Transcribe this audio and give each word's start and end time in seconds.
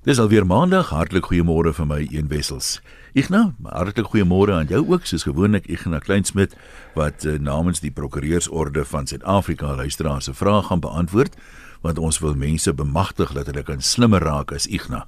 Dis 0.00 0.16
alweer 0.16 0.46
maandag. 0.48 0.88
Hartlik 0.96 1.26
goeiemôre 1.28 1.74
vir 1.76 1.84
my 1.86 1.98
een 2.08 2.30
wessels. 2.32 2.78
Ignas, 3.12 3.50
hartlik 3.68 4.06
goeiemôre 4.08 4.54
aan 4.56 4.70
jou 4.72 4.80
ook, 4.88 5.04
soos 5.04 5.26
gewoonlik 5.28 5.66
Ignas 5.68 6.06
Kleinsmid 6.06 6.54
wat 6.96 7.26
uh, 7.28 7.34
namens 7.36 7.82
die 7.84 7.92
Prokureursorde 7.92 8.86
van 8.88 9.04
Suid-Afrika 9.06 9.74
luisteraars 9.76 10.24
se 10.24 10.32
vrae 10.32 10.62
gaan 10.70 10.80
beantwoord, 10.80 11.36
want 11.84 12.00
ons 12.00 12.22
wil 12.24 12.32
mense 12.32 12.72
bemagtig 12.72 13.36
dat 13.36 13.52
hulle 13.52 13.66
kan 13.68 13.84
slimmer 13.84 14.24
raak 14.24 14.56
as 14.56 14.70
Ignas. 14.72 15.04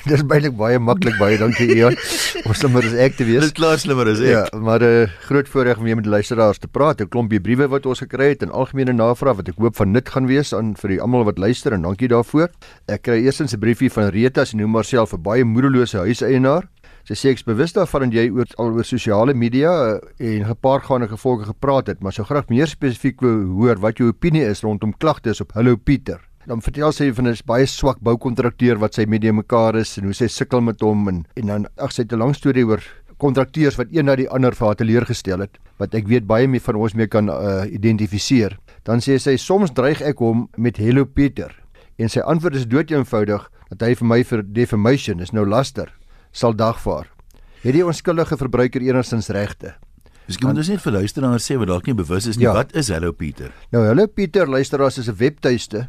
Dis 0.08 0.22
baie 0.24 0.48
baie 0.56 0.78
maklik 0.80 1.18
baie 1.20 1.36
dankie 1.36 1.66
Ian. 1.74 1.96
Ons 2.48 2.60
slimmer 2.62 2.86
is 2.88 2.94
ek 2.96 3.18
te 3.18 3.26
wees. 3.28 3.42
Dis 3.44 3.52
klaar 3.56 3.76
slimmer 3.80 4.08
is 4.08 4.22
ek. 4.24 4.30
Ja, 4.30 4.42
maar 4.56 4.80
'n 4.80 4.88
uh, 4.88 5.02
eh, 5.02 5.10
groot 5.28 5.48
voorreg 5.48 5.76
om 5.76 5.84
weer 5.84 5.96
met 5.96 6.04
die 6.04 6.12
luisteraars 6.12 6.58
te 6.58 6.68
praat. 6.68 7.00
'n 7.00 7.08
Klompie 7.08 7.40
briewe 7.40 7.68
wat 7.68 7.86
ons 7.86 8.00
gekry 8.00 8.30
het 8.32 8.42
en 8.42 8.50
algemene 8.50 8.92
navrae 8.92 9.36
wat 9.36 9.48
ek 9.48 9.58
hoop 9.58 9.76
van 9.76 9.92
nut 9.92 10.08
gaan 10.08 10.26
wees 10.26 10.54
aan 10.54 10.74
vir 10.74 10.88
die 10.88 11.00
almal 11.00 11.24
wat 11.24 11.38
luister 11.38 11.72
en 11.72 11.82
dankie 11.82 12.08
daarvoor. 12.08 12.48
Ek 12.88 13.02
kry 13.02 13.20
eerstens 13.24 13.52
'n 13.52 13.60
briefie 13.60 13.90
van 13.90 14.08
Rita, 14.08 14.44
sy 14.44 14.56
noem 14.56 14.74
haarself 14.74 15.12
'n 15.12 15.22
baie 15.22 15.44
moederlose 15.44 15.98
huiseienaar. 15.98 16.64
Sy 17.04 17.14
sê 17.14 17.28
ek's 17.30 17.44
bewus 17.44 17.72
daarvan 17.72 18.10
dat 18.10 18.12
jy 18.12 18.30
oor 18.30 18.46
al 18.56 18.72
oor 18.72 18.84
sosiale 18.84 19.34
media 19.34 20.00
eh, 20.18 20.36
en 20.36 20.44
gepaardgaande 20.44 21.08
gevolge 21.08 21.44
gepraat 21.44 21.86
het, 21.86 22.00
maar 22.00 22.12
sou 22.12 22.24
graag 22.24 22.48
meer 22.48 22.66
spesifiek 22.66 23.20
wou 23.20 23.44
hoor 23.60 23.76
wat 23.80 23.98
jou 23.98 24.08
opinie 24.08 24.44
is 24.44 24.62
rondom 24.62 24.96
klagtes 24.96 25.40
op 25.40 25.52
Hallo 25.52 25.76
Pieter 25.76 26.29
dan 26.46 26.62
vertel 26.62 26.92
sy 26.92 27.10
van 27.12 27.28
'n 27.28 27.36
baie 27.46 27.66
swak 27.66 27.98
boukontrakteur 28.00 28.78
wat 28.78 28.94
sy 28.94 29.04
met 29.04 29.22
mekaar 29.22 29.76
is 29.76 29.98
en 29.98 30.04
hoe 30.04 30.14
sy 30.14 30.26
sukkel 30.26 30.60
met 30.60 30.80
hom 30.80 31.08
en 31.08 31.26
en 31.36 31.46
dan 31.46 31.66
ag 31.76 31.92
sy 31.92 32.02
het 32.02 32.12
'n 32.12 32.18
lang 32.18 32.34
storie 32.34 32.64
oor 32.64 32.82
kontrakteurs 33.18 33.76
wat 33.76 33.92
een 33.92 34.04
na 34.04 34.16
die 34.16 34.28
ander 34.28 34.54
vir 34.56 34.66
haar 34.66 34.78
teleurgestel 34.80 35.40
het 35.40 35.58
wat 35.78 35.94
ek 35.94 36.08
weet 36.08 36.26
baie 36.26 36.48
meer 36.48 36.60
van 36.60 36.76
ons 36.76 36.94
mee 36.94 37.06
kan 37.06 37.28
uh, 37.28 37.64
identifiseer. 37.68 38.58
Dan 38.84 39.00
sê 39.00 39.18
sy 39.18 39.36
soms 39.36 39.72
dreig 39.76 40.00
ek 40.00 40.18
hom 40.18 40.48
met 40.56 40.76
Hello 40.76 41.04
Pieter 41.04 41.52
en 41.98 42.08
sy 42.08 42.20
antwoord 42.20 42.56
is 42.56 42.66
dood 42.66 42.90
eenvoudig 42.90 43.46
dat 43.70 43.82
hy 43.86 43.94
vir 43.94 44.06
my 44.06 44.24
vir 44.24 44.42
defamation 44.42 45.20
is 45.20 45.32
nou 45.32 45.44
laster 45.46 45.92
sal 46.32 46.54
dagvaar. 46.56 47.08
Het 47.62 47.74
die 47.74 47.84
onskuldige 47.84 48.36
verbruiker 48.36 48.80
enigstens 48.80 49.28
regte? 49.28 49.74
Miskien 50.26 50.48
moet 50.48 50.58
ons 50.62 50.68
net 50.70 50.80
vir 50.80 50.92
luisteraars 50.92 51.46
sê 51.50 51.56
wat 51.58 51.68
dalk 51.68 51.86
nie 51.86 51.96
bewus 51.98 52.28
is 52.30 52.38
nie 52.38 52.46
ja. 52.46 52.54
wat 52.54 52.72
is 52.78 52.88
Hello 52.88 53.12
Pieter? 53.12 53.50
Nou 53.74 53.84
Hello 53.84 54.06
Pieter 54.06 54.48
luisteraars 54.48 54.98
is 54.98 55.08
'n 55.08 55.18
webtuiste 55.18 55.88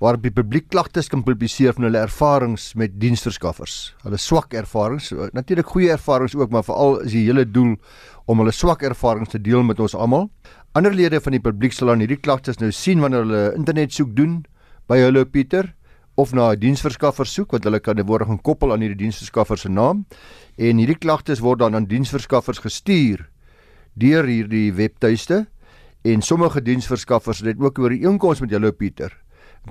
waarop 0.00 0.22
die 0.24 0.32
publiek 0.32 0.70
klagtes 0.72 1.10
kan 1.12 1.22
publiseer 1.22 1.74
van 1.76 1.84
hulle 1.84 2.00
ervarings 2.00 2.70
met 2.80 2.94
diensverskaffers. 3.02 3.92
Hulle 4.04 4.16
swak 4.16 4.54
ervarings, 4.56 5.10
natuurlik 5.36 5.68
goeie 5.74 5.90
ervarings 5.92 6.34
ook, 6.34 6.50
maar 6.50 6.64
veral 6.64 7.02
is 7.04 7.12
die 7.12 7.26
hele 7.26 7.44
doel 7.44 7.74
om 8.24 8.40
hulle 8.40 8.54
swak 8.56 8.82
ervarings 8.88 9.34
te 9.34 9.40
deel 9.44 9.62
met 9.66 9.80
ons 9.80 9.94
almal. 9.94 10.30
Ander 10.72 10.94
lede 10.96 11.20
van 11.20 11.36
die 11.36 11.42
publiek 11.44 11.76
sal 11.76 11.92
dan 11.92 12.00
hierdie 12.00 12.20
klagtes 12.20 12.62
nou 12.62 12.70
sien 12.72 13.04
wanneer 13.04 13.26
hulle 13.26 13.44
internet 13.58 13.92
soek 13.92 14.16
doen 14.16 14.40
by 14.88 15.02
hulle 15.04 15.26
Pieter 15.28 15.74
of 16.16 16.32
na 16.32 16.52
'n 16.52 16.60
diensverskaffer 16.60 17.26
soek 17.26 17.52
want 17.52 17.64
hulle 17.64 17.80
kan 17.80 17.96
dit 17.96 18.06
word 18.06 18.26
gekoppel 18.26 18.72
aan 18.72 18.80
hierdie 18.80 19.04
diensverskaffer 19.04 19.58
se 19.58 19.68
naam 19.68 20.04
en 20.56 20.78
hierdie 20.78 20.98
klagtes 20.98 21.40
word 21.40 21.58
dan 21.58 21.74
aan 21.74 21.86
diensverskaffers 21.86 22.58
gestuur 22.58 23.28
deur 23.94 24.24
hierdie 24.24 24.72
webtuiste 24.72 25.46
en 26.04 26.22
sommige 26.22 26.60
diensverskaffers 26.60 27.40
het 27.40 27.60
ook 27.60 27.78
oor 27.78 27.90
die 27.90 28.04
inkomste 28.04 28.44
met 28.44 28.52
hulle 28.52 28.72
Pieter 28.72 29.12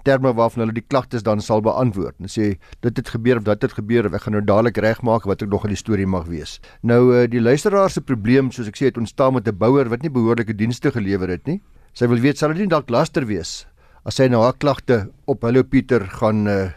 terme 0.03 0.33
waarvan 0.33 0.63
hulle 0.63 0.75
die 0.75 0.85
klagtes 0.85 1.23
dan 1.23 1.41
sal 1.41 1.61
beantwoord. 1.61 2.15
En 2.19 2.29
sê 2.31 2.57
dit 2.85 2.97
het 3.01 3.09
gebeur 3.09 3.37
of 3.37 3.47
dit 3.47 3.61
het 3.61 3.73
gebeur 3.73 4.05
of 4.05 4.13
ek 4.13 4.27
gaan 4.27 4.37
nou 4.37 4.43
dadelik 4.45 4.77
regmaak 4.77 5.25
wat 5.29 5.41
ek 5.41 5.49
nog 5.49 5.65
in 5.65 5.73
die 5.73 5.81
storie 5.81 6.07
mag 6.07 6.27
wees. 6.29 6.59
Nou 6.81 7.01
uh, 7.13 7.25
die 7.29 7.41
luisteraar 7.41 7.89
se 7.89 8.01
probleem 8.01 8.51
soos 8.51 8.69
ek 8.69 8.77
sê 8.77 8.91
het 8.91 8.97
ontstaan 8.97 9.33
met 9.33 9.47
'n 9.47 9.57
bouer 9.57 9.89
wat 9.89 10.01
nie 10.01 10.13
behoorlike 10.13 10.53
dienste 10.53 10.91
gelewer 10.91 11.29
het 11.29 11.45
nie. 11.47 11.61
Sy 11.93 12.07
wil 12.07 12.19
weet 12.19 12.37
sal 12.37 12.53
dit 12.53 12.59
nie 12.59 12.67
dalk 12.67 12.89
laster 12.89 13.25
wees 13.25 13.65
as 14.05 14.15
sy 14.15 14.29
nou 14.31 14.41
haar 14.43 14.57
klagte 14.57 15.09
op 15.27 15.43
Hallo 15.43 15.63
Pieter 15.63 16.05
gaan 16.19 16.47
uh, 16.47 16.71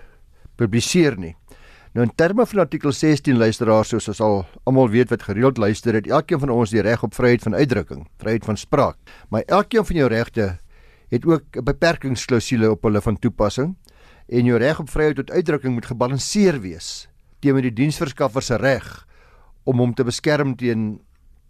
publiseer 0.56 1.16
nie. 1.16 1.36
Nou 1.92 2.06
in 2.06 2.12
terme 2.16 2.46
van 2.48 2.62
artikel 2.64 2.92
16 2.92 3.36
luisteraars 3.36 3.90
soos 3.92 4.08
ons 4.08 4.20
al 4.24 4.38
almal 4.64 4.88
weet 4.88 5.10
wat 5.12 5.26
gereeld 5.28 5.58
luister 5.60 5.94
het, 5.94 6.08
elkeen 6.08 6.40
van 6.40 6.52
ons 6.54 6.72
die 6.72 6.80
reg 6.80 7.02
op 7.04 7.12
vryheid 7.14 7.44
van 7.44 7.54
uitdrukking, 7.54 8.06
vryheid 8.22 8.46
van 8.48 8.56
spraak. 8.56 8.96
Maar 9.28 9.44
elkeen 9.46 9.84
van 9.84 10.00
jou 10.00 10.08
regte 10.08 10.46
het 11.12 11.26
ook 11.28 11.44
'n 11.56 11.64
beperkingsklausule 11.64 12.70
op 12.70 12.82
hulle 12.82 13.00
van 13.00 13.18
toepassing 13.18 13.76
en 14.28 14.44
jou 14.44 14.58
reg 14.58 14.80
op 14.80 14.90
vryheid 14.90 15.16
tot 15.16 15.30
uitdrukking 15.30 15.74
moet 15.74 15.86
gebalanseer 15.86 16.60
wees 16.60 17.08
teenoor 17.40 17.62
die 17.62 17.72
diensverskaffer 17.72 18.42
se 18.42 18.56
reg 18.56 19.06
om 19.64 19.78
hom 19.78 19.94
te 19.94 20.04
beskerm 20.04 20.56
teen 20.56 21.00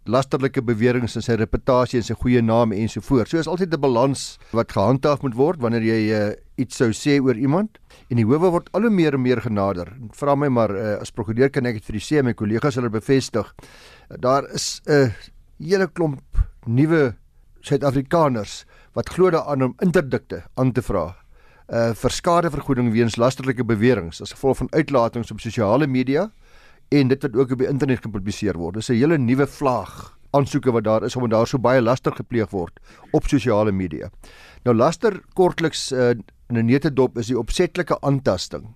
lasterlike 0.05 0.61
beweringe 0.61 1.07
in 1.15 1.23
sy 1.23 1.35
reputasie 1.39 1.99
en 1.99 2.03
sy 2.03 2.15
goeie 2.19 2.41
naam 2.43 2.73
en 2.75 2.89
so 2.89 2.99
is 3.23 3.47
altyd 3.47 3.73
'n 3.73 3.79
balans 3.79 4.37
wat 4.51 4.71
gehandhaaf 4.71 5.21
moet 5.21 5.35
word 5.35 5.61
wanneer 5.61 5.81
jy 5.81 6.01
uh, 6.11 6.33
iets 6.57 6.75
sou 6.75 6.91
sê 6.91 7.21
oor 7.21 7.35
iemand 7.35 7.79
en 8.09 8.17
die 8.17 8.25
howe 8.25 8.51
word 8.51 8.69
al 8.73 8.81
hoe 8.81 8.89
meer 8.89 9.13
en 9.13 9.21
meer 9.21 9.41
genader. 9.41 9.87
Vra 10.11 10.35
my 10.35 10.47
maar 10.47 10.75
uh, 10.75 10.99
as 11.01 11.11
prokureur 11.11 11.49
kan 11.49 11.65
ek 11.65 11.75
dit 11.75 11.85
vir 11.85 11.95
u 11.95 11.99
sê 11.99 12.23
my 12.23 12.33
kollegas 12.33 12.75
hulle 12.75 12.89
bevestig. 12.89 13.53
Daar 14.19 14.43
is 14.53 14.81
'n 14.87 14.91
uh, 14.91 15.09
hele 15.59 15.87
klomp 15.87 16.21
nuwe 16.67 17.15
Suid-Afrikaners 17.61 18.65
wat 18.93 19.09
glo 19.09 19.29
daaraan 19.29 19.63
om 19.63 19.75
interdikte 19.81 20.43
aan 20.55 20.71
te 20.71 20.81
vra 20.81 21.15
uh 21.73 21.93
vir 21.95 22.11
skadevergoeding 22.11 22.91
weens 22.91 23.15
lasterlike 23.17 23.63
beweringe 23.63 24.21
as 24.21 24.33
gevolg 24.35 24.57
van 24.57 24.71
uitlatings 24.73 25.31
op 25.31 25.39
sosiale 25.39 25.87
media 25.87 26.31
en 26.91 27.07
dit 27.07 27.23
wat 27.23 27.35
ook 27.35 27.51
op 27.51 27.61
die 27.63 27.67
internet 27.67 28.03
gepubliseer 28.03 28.57
word. 28.57 28.75
Dis 28.75 28.89
'n 28.89 28.99
hele 28.99 29.17
nuwe 29.17 29.47
vlaag 29.47 30.17
aansoeke 30.31 30.71
wat 30.71 30.83
daar 30.83 31.03
is 31.03 31.15
omdat 31.15 31.31
daar 31.31 31.47
so 31.47 31.57
baie 31.57 31.81
laster 31.81 32.11
gepleeg 32.11 32.49
word 32.51 32.79
op 33.11 33.27
sosiale 33.27 33.71
media. 33.71 34.09
Nou 34.65 34.75
laster 34.75 35.21
kortliks 35.33 35.91
uh, 35.91 36.09
in 36.49 36.57
'n 36.57 36.65
netedop 36.65 37.17
is 37.17 37.27
die 37.27 37.39
opsetlike 37.39 37.97
aantasting 38.01 38.75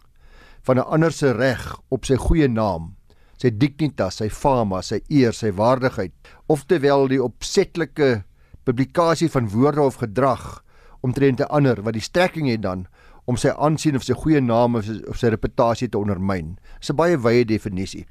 van 0.64 0.78
'n 0.78 0.88
ander 0.96 1.12
se 1.12 1.32
reg 1.32 1.80
op 1.90 2.06
sy 2.06 2.16
goeie 2.16 2.48
naam, 2.48 2.96
sy 3.38 3.50
dignitas, 3.50 4.16
sy 4.16 4.30
fama, 4.30 4.82
sy 4.82 5.02
eer, 5.10 5.34
sy 5.34 5.52
waardigheid, 5.52 6.12
oftewel 6.48 7.08
die 7.08 7.24
opsetlike 7.24 8.24
publikasie 8.68 9.30
van 9.32 9.50
woorde 9.50 9.82
of 9.82 10.02
gedrag 10.04 10.64
omtrent 11.00 11.40
'n 11.40 11.52
ander 11.58 11.82
wat 11.84 11.94
die 11.94 12.02
strekking 12.02 12.50
het 12.50 12.62
dan 12.62 12.88
om 13.26 13.38
sy 13.38 13.50
aansien 13.50 13.96
of 13.96 14.04
sy 14.04 14.14
goeie 14.14 14.42
naam 14.42 14.76
of 14.76 14.86
sy, 14.88 15.02
of 15.08 15.18
sy 15.18 15.28
reputasie 15.28 15.90
te 15.90 15.98
ondermyn. 15.98 16.58
Dis 16.80 16.90
'n 16.92 16.96
baie 16.96 17.18
wye 17.18 17.46
definisie. 17.46 18.06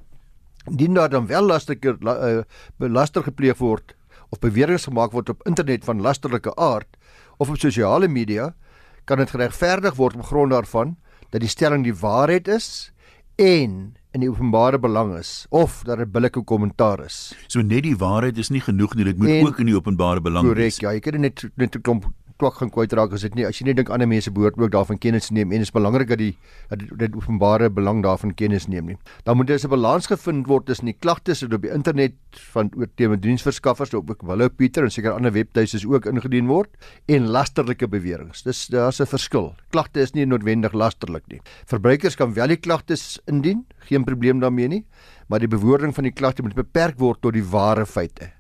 Indien 0.67 0.95
daar 0.95 1.09
dan 1.09 1.27
wel 1.27 1.43
lasterker 1.43 1.97
uh, 2.03 2.43
belaster 2.79 3.23
gepleeg 3.23 3.59
word 3.59 3.95
of 4.31 4.39
beweringe 4.39 4.79
gemaak 4.79 5.13
word 5.13 5.29
op 5.29 5.47
internet 5.47 5.85
van 5.85 6.01
lasterlike 6.01 6.55
aard 6.57 6.97
of 7.39 7.49
op 7.49 7.57
sosiale 7.57 8.09
media, 8.09 8.55
kan 9.05 9.19
dit 9.19 9.31
geregverdig 9.31 9.95
word 9.95 10.17
op 10.17 10.23
grond 10.23 10.51
daarvan 10.51 10.97
dat 11.31 11.41
die 11.41 11.49
stelling 11.49 11.85
die 11.85 11.95
waarheid 11.95 12.49
is 12.49 12.93
en 13.37 13.97
in 14.17 14.25
die 14.25 14.31
openbare 14.33 14.81
belang 14.81 15.15
is 15.19 15.47
of 15.55 15.83
dat 15.87 16.01
dit 16.03 16.13
billike 16.13 16.43
kommentaar 16.49 17.05
is. 17.05 17.35
So 17.53 17.63
net 17.63 17.85
die 17.87 17.97
waarheid 18.01 18.39
is 18.41 18.51
nie 18.55 18.63
genoeg 18.65 18.97
nie, 18.97 19.05
dit 19.09 19.19
moet 19.21 19.35
en, 19.39 19.49
ook 19.51 19.61
in 19.63 19.71
die 19.71 19.77
openbare 19.77 20.25
belang 20.25 20.49
correct, 20.49 20.63
wees. 20.63 20.79
Korrek, 20.81 20.89
ja, 20.89 20.97
jy 20.97 21.05
kan 21.05 21.21
net 21.27 21.45
net 21.61 21.77
'n 21.77 21.85
klomp 21.85 22.09
twak 22.39 22.55
gaan 22.61 22.71
kwytraak 22.71 23.13
as 23.13 23.23
dit 23.23 23.35
nie 23.35 23.47
as 23.47 23.59
jy 23.61 23.67
net 23.67 23.77
dink 23.77 23.91
ander 23.91 24.09
mense 24.09 24.31
behoort 24.31 24.59
ook 24.59 24.71
daarvan 24.71 24.99
kennis 24.99 25.31
neem 25.31 25.53
en 25.53 25.63
dit 25.63 25.69
is 25.69 25.73
belangrik 25.75 26.09
dat 26.09 26.19
die 26.19 26.37
dat 26.71 26.85
dit 26.99 27.15
openbare 27.17 27.71
belang 27.71 28.03
daarvan 28.03 28.35
kennis 28.35 28.69
neem 28.69 28.87
nie. 28.87 28.99
Dan 29.25 29.37
moet 29.37 29.47
daar 29.47 29.59
'n 29.59 29.69
balans 29.69 30.07
gevind 30.07 30.47
word 30.47 30.67
tussen 30.67 30.87
die 30.87 30.97
klagtes 30.99 31.43
wat 31.43 31.55
op 31.55 31.63
die 31.63 31.73
internet 31.73 32.15
van 32.53 32.71
oor 32.77 32.89
teenoor 32.95 33.21
diensverskaffers 33.21 33.95
op 33.95 34.11
Hallo 34.27 34.49
Pieter 34.49 34.85
en 34.85 34.91
seker 34.91 35.13
ander 35.13 35.33
webtuistes 35.33 35.87
ook 35.87 36.07
ingedien 36.07 36.47
word 36.47 36.69
en 37.07 37.27
lasterlike 37.27 37.89
beweringe. 37.89 38.33
Dis 38.45 38.67
daar's 38.67 39.01
'n 39.01 39.07
verskil. 39.07 39.55
Klagte 39.71 40.01
is 40.01 40.13
nie 40.13 40.27
noodwendig 40.27 40.73
lasterlik 40.73 41.27
nie. 41.29 41.41
Verbruikers 41.67 42.17
kan 42.17 42.35
wel 42.35 42.49
die 42.49 42.57
klagtes 42.57 43.19
indien, 43.27 43.67
geen 43.79 44.05
probleem 44.05 44.41
daarmee 44.41 44.69
nie, 44.69 44.85
maar 45.29 45.39
die 45.39 45.49
bewoording 45.49 45.95
van 45.95 46.05
die 46.05 46.13
klagte 46.13 46.43
moet 46.43 46.55
beperk 46.55 46.99
word 46.99 47.21
tot 47.21 47.33
die 47.33 47.45
ware 47.45 47.87
feite. 47.87 48.36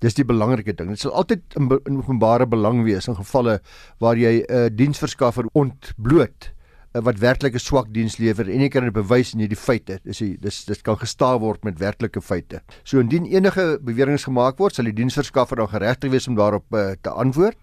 Dis 0.00 0.16
die 0.16 0.24
belangrike 0.24 0.72
ding. 0.76 0.88
Dit 0.94 1.02
sal 1.02 1.12
altyd 1.12 1.42
in, 1.60 1.68
in 1.86 1.98
openbare 2.00 2.46
belang 2.48 2.84
wees 2.86 3.08
in 3.08 3.18
gevalle 3.18 3.60
waar 4.00 4.16
jy 4.16 4.40
'n 4.40 4.46
uh, 4.48 4.68
diensverskaffer 4.72 5.48
ontbloot 5.52 6.52
uh, 6.94 7.02
wat 7.04 7.18
werklik 7.20 7.54
'n 7.54 7.58
swak 7.58 7.92
diens 7.92 8.16
lewer 8.18 8.48
en 8.48 8.60
jy 8.60 8.68
kan 8.68 8.84
dit 8.84 8.92
bewys 8.92 9.34
in 9.34 9.40
hierdie 9.40 9.60
feite. 9.60 10.00
Dis 10.04 10.18
die, 10.18 10.36
dis 10.40 10.64
dit 10.64 10.82
kan 10.82 10.96
gestaaf 10.96 11.40
word 11.40 11.64
met 11.64 11.78
werklike 11.78 12.20
feite. 12.20 12.62
So 12.84 12.98
indien 12.98 13.26
enige 13.26 13.78
beweringe 13.82 14.18
gemaak 14.18 14.58
word, 14.58 14.74
sal 14.74 14.84
die 14.84 14.96
diensverskaffer 14.96 15.56
dan 15.56 15.68
geregtig 15.68 16.10
wees 16.10 16.28
om 16.28 16.34
daarop 16.34 16.64
uh, 16.72 16.92
te 17.02 17.10
antwoord. 17.10 17.58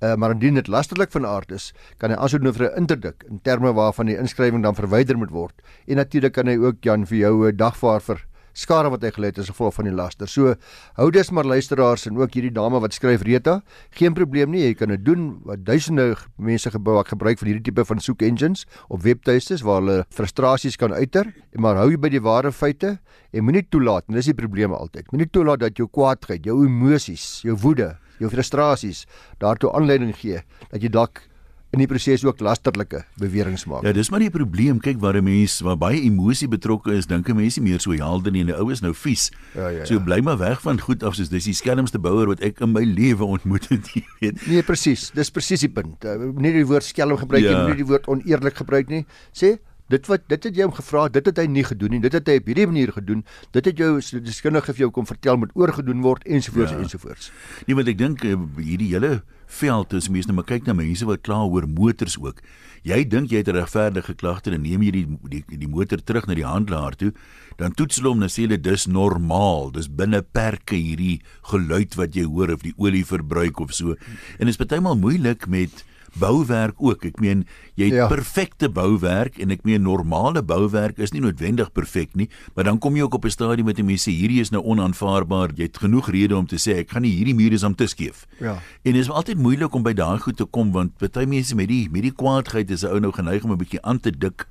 Uh, 0.00 0.14
maar 0.14 0.30
indien 0.30 0.54
dit 0.54 0.68
lasterlik 0.68 1.10
van 1.10 1.24
aard 1.26 1.52
is, 1.56 1.72
kan 1.96 2.10
hy 2.12 2.16
aansoek 2.16 2.42
doen 2.42 2.52
vir 2.52 2.66
'n 2.68 2.76
interdik 2.76 3.24
in 3.30 3.40
terme 3.40 3.72
waarvan 3.72 4.06
die 4.06 4.18
inskrywing 4.18 4.62
dan 4.62 4.74
verwyder 4.74 5.16
moet 5.16 5.30
word. 5.30 5.62
En 5.86 5.96
natuurlik 5.96 6.32
kan 6.32 6.46
hy 6.46 6.56
ook 6.56 6.84
Jan 6.84 7.06
vir 7.06 7.18
jou 7.18 7.48
'n 7.48 7.56
dagvaar 7.56 8.00
vir 8.00 8.26
skade 8.56 8.90
wat 8.92 9.04
hy 9.04 9.12
gelei 9.14 9.30
het 9.32 9.40
as 9.42 9.50
gevolg 9.52 9.74
van 9.76 9.88
die 9.88 9.94
laster. 9.94 10.30
So 10.30 10.54
hou 10.96 11.08
dis 11.14 11.30
maar 11.34 11.48
luisteraars 11.48 12.06
en 12.08 12.16
ook 12.20 12.36
hierdie 12.38 12.54
dame 12.54 12.80
wat 12.82 12.96
skryf 12.96 13.24
Rita, 13.26 13.60
geen 13.98 14.16
probleem 14.16 14.54
nie, 14.54 14.64
jy 14.64 14.76
kan 14.78 14.94
dit 14.94 15.04
doen 15.04 15.28
wat 15.46 15.64
duisende 15.66 16.08
mense 16.40 16.72
gebruik 16.72 17.12
gebruik 17.12 17.40
van 17.42 17.50
hierdie 17.50 17.66
tipe 17.68 17.84
van 17.86 18.00
soek 18.02 18.24
engines 18.26 18.64
op 18.88 19.04
webtuistes 19.04 19.64
waar 19.66 19.82
hulle 19.82 19.98
frustrasies 20.14 20.80
kan 20.80 20.94
uiter, 20.96 21.28
maar 21.60 21.76
hou 21.80 21.90
jy 21.92 22.00
by 22.00 22.12
die 22.16 22.24
ware 22.24 22.52
feite 22.52 22.96
en 23.36 23.44
moenie 23.44 23.66
toelaat, 23.68 24.06
en 24.08 24.16
dis 24.16 24.30
die 24.30 24.38
probleem 24.38 24.72
altyd. 24.72 25.10
Moenie 25.12 25.28
toelaat 25.28 25.60
dat 25.66 25.78
jou 25.78 25.88
kwaadheid, 25.92 26.46
jou 26.46 26.62
emosies, 26.64 27.42
jou 27.44 27.56
woede, 27.60 27.92
jou 28.20 28.30
frustrasies 28.32 29.04
daartoe 29.42 29.72
aanleiding 29.76 30.14
gee 30.16 30.40
dat 30.70 30.80
jy 30.80 30.92
dalk 30.92 31.26
in 31.74 31.78
die 31.82 31.86
proses 31.90 32.22
ook 32.24 32.40
lasterlike 32.40 33.04
beweringe 33.20 33.58
maak. 33.68 33.82
Ja, 33.84 33.92
dis 33.92 34.08
maar 34.10 34.20
die 34.22 34.30
probleem. 34.30 34.78
Kyk 34.80 35.00
waar 35.00 35.16
'n 35.16 35.24
mens 35.24 35.60
waar 35.60 35.76
baie 35.76 36.00
emosie 36.00 36.48
betrokke 36.48 36.92
is, 36.94 37.06
dink 37.06 37.28
'n 37.28 37.36
mens 37.36 37.56
nie 37.58 37.70
meer 37.70 37.80
so 37.80 37.90
helder 37.92 38.32
nie 38.32 38.40
en 38.40 38.46
'n 38.48 38.54
ou 38.60 38.70
is 38.72 38.80
nou 38.80 38.94
vies. 38.94 39.30
Ja, 39.54 39.68
ja, 39.68 39.78
ja. 39.78 39.84
So 39.84 40.00
bly 40.00 40.20
maar 40.20 40.38
weg 40.38 40.60
van 40.62 40.80
goed 40.80 41.02
af 41.02 41.14
soos 41.14 41.28
dis 41.28 41.44
die 41.44 41.54
skelmste 41.54 41.98
bouer 41.98 42.26
wat 42.26 42.40
ek 42.40 42.60
in 42.60 42.72
my 42.72 42.84
lewe 42.84 43.24
ontmoet 43.24 43.68
het, 43.68 43.88
jy 43.94 44.04
weet. 44.20 44.46
Nee, 44.46 44.62
presies. 44.62 45.10
Dis 45.14 45.30
presies 45.30 45.60
die 45.60 45.68
punt. 45.68 46.04
Uh, 46.04 46.30
nie 46.40 46.52
die 46.52 46.66
woord 46.66 46.84
skelm 46.84 47.16
gebruik 47.16 47.42
nie, 47.42 47.50
Ja. 47.50 47.66
nie 47.66 47.76
die 47.76 47.86
woord 47.86 48.06
oneerlik 48.08 48.56
gebruik 48.56 48.88
nie. 48.88 49.04
Sê 49.32 49.58
dit 49.88 50.06
wat 50.06 50.20
dit 50.28 50.42
het 50.44 50.56
jy 50.56 50.62
hom 50.62 50.72
gevra, 50.72 51.08
dit 51.08 51.26
het 51.26 51.36
hy 51.36 51.46
nie 51.46 51.62
gedoen 51.64 51.90
nie. 51.90 52.00
Dit 52.00 52.12
het 52.12 52.26
hy 52.26 52.36
op 52.36 52.46
hierdie 52.46 52.66
manier 52.66 52.92
gedoen. 52.92 53.24
Dit 53.52 53.64
het 53.64 53.76
jou 53.78 54.00
deskundige 54.00 54.72
vir 54.72 54.76
jou 54.86 54.90
kom 54.90 55.06
vertel 55.06 55.36
moet 55.36 55.50
oorgedoen 55.54 56.00
word 56.02 56.24
ensovoorts 56.26 56.72
Ja. 56.72 56.78
ensovoorts. 56.78 57.30
Nee, 57.66 57.74
want 57.76 57.88
ek 57.88 57.98
dink 57.98 58.24
eh, 58.24 58.34
hierdie 58.56 58.92
hele 58.94 59.22
veld 59.46 59.92
is 59.96 60.08
mense 60.12 60.28
nou 60.28 60.36
maar 60.38 60.48
kyk 60.48 60.66
na 60.66 60.74
mense 60.76 61.06
wat 61.06 61.22
kla 61.26 61.44
oor 61.46 61.66
motors 61.70 62.18
ook. 62.20 62.42
Jy 62.86 63.00
dink 63.10 63.32
jy 63.32 63.40
het 63.42 63.50
regverdige 63.50 64.14
klagte 64.14 64.52
en 64.54 64.62
neem 64.62 64.84
jy 64.86 64.92
die 64.94 65.06
die 65.32 65.58
die 65.64 65.70
motor 65.70 66.02
terug 66.02 66.28
na 66.28 66.36
die 66.38 66.46
handelaar 66.46 66.94
toe, 66.98 67.12
dan 67.58 67.74
toets 67.74 67.98
hulle 67.98 68.12
hom 68.12 68.22
en 68.22 68.30
sê 68.30 68.44
hulle 68.46 68.60
dis 68.62 68.86
normaal, 68.86 69.72
dis 69.74 69.88
binne 69.88 70.22
perke 70.22 70.78
hierdie 70.78 71.20
geluid 71.50 71.96
wat 71.98 72.14
jy 72.14 72.26
hoor 72.28 72.54
of 72.54 72.62
die 72.66 72.74
olieverbruik 72.76 73.60
of 73.60 73.74
so. 73.74 73.96
En 74.38 74.46
dit 74.46 74.54
is 74.54 74.60
baie 74.60 74.82
maal 74.82 74.98
moeilik 75.00 75.48
met 75.50 75.84
bouwerk 76.18 76.74
ook. 76.78 77.04
Ek 77.04 77.20
meen 77.20 77.44
jy 77.74 77.90
het 77.90 77.94
ja. 77.94 78.04
Ja. 78.04 78.08
perfekte 78.08 78.68
bouwerk 78.68 79.38
en 79.38 79.50
ek 79.50 79.64
meen 79.64 79.82
normale 79.82 80.42
bouwerk 80.42 80.98
is 80.98 81.12
nie 81.12 81.20
noodwendig 81.20 81.72
perfek 81.72 82.14
nie, 82.14 82.28
maar 82.54 82.64
dan 82.64 82.78
kom 82.78 82.96
jy 82.96 83.02
ook 83.02 83.14
op 83.14 83.24
'n 83.24 83.30
stadium 83.30 83.66
met 83.66 83.78
'n 83.78 83.86
mens 83.86 84.08
sê 84.08 84.12
hierdie 84.12 84.40
is 84.40 84.50
nou 84.50 84.62
onaanvaarbaar. 84.64 85.54
Jy 85.54 85.62
het 85.62 85.78
genoeg 85.78 86.10
redes 86.10 86.36
om 86.36 86.46
te 86.46 86.56
sê 86.56 86.78
ek 86.78 86.90
gaan 86.90 87.02
nie 87.02 87.16
hierdie 87.16 87.34
mure 87.34 87.54
is 87.54 87.62
om 87.62 87.74
te 87.74 87.86
skeef. 87.86 88.26
Ja. 88.40 88.62
En 88.82 88.92
dit 88.92 89.02
is 89.02 89.10
altyd 89.10 89.38
moeilik 89.38 89.74
om 89.74 89.82
by 89.82 89.92
daai 89.92 90.18
goed 90.18 90.36
te 90.36 90.44
kom 90.44 90.72
want 90.72 90.98
baie 90.98 91.26
mense 91.26 91.54
met 91.54 91.68
die 91.68 91.88
met 91.90 92.02
die 92.02 92.12
kwaadheid 92.12 92.70
is 92.70 92.82
'n 92.82 92.88
ou 92.88 93.00
nou 93.00 93.12
geneig 93.12 93.44
om 93.44 93.52
'n 93.52 93.58
bietjie 93.58 93.82
aan 93.82 94.00
te 94.00 94.10
dik 94.10 94.46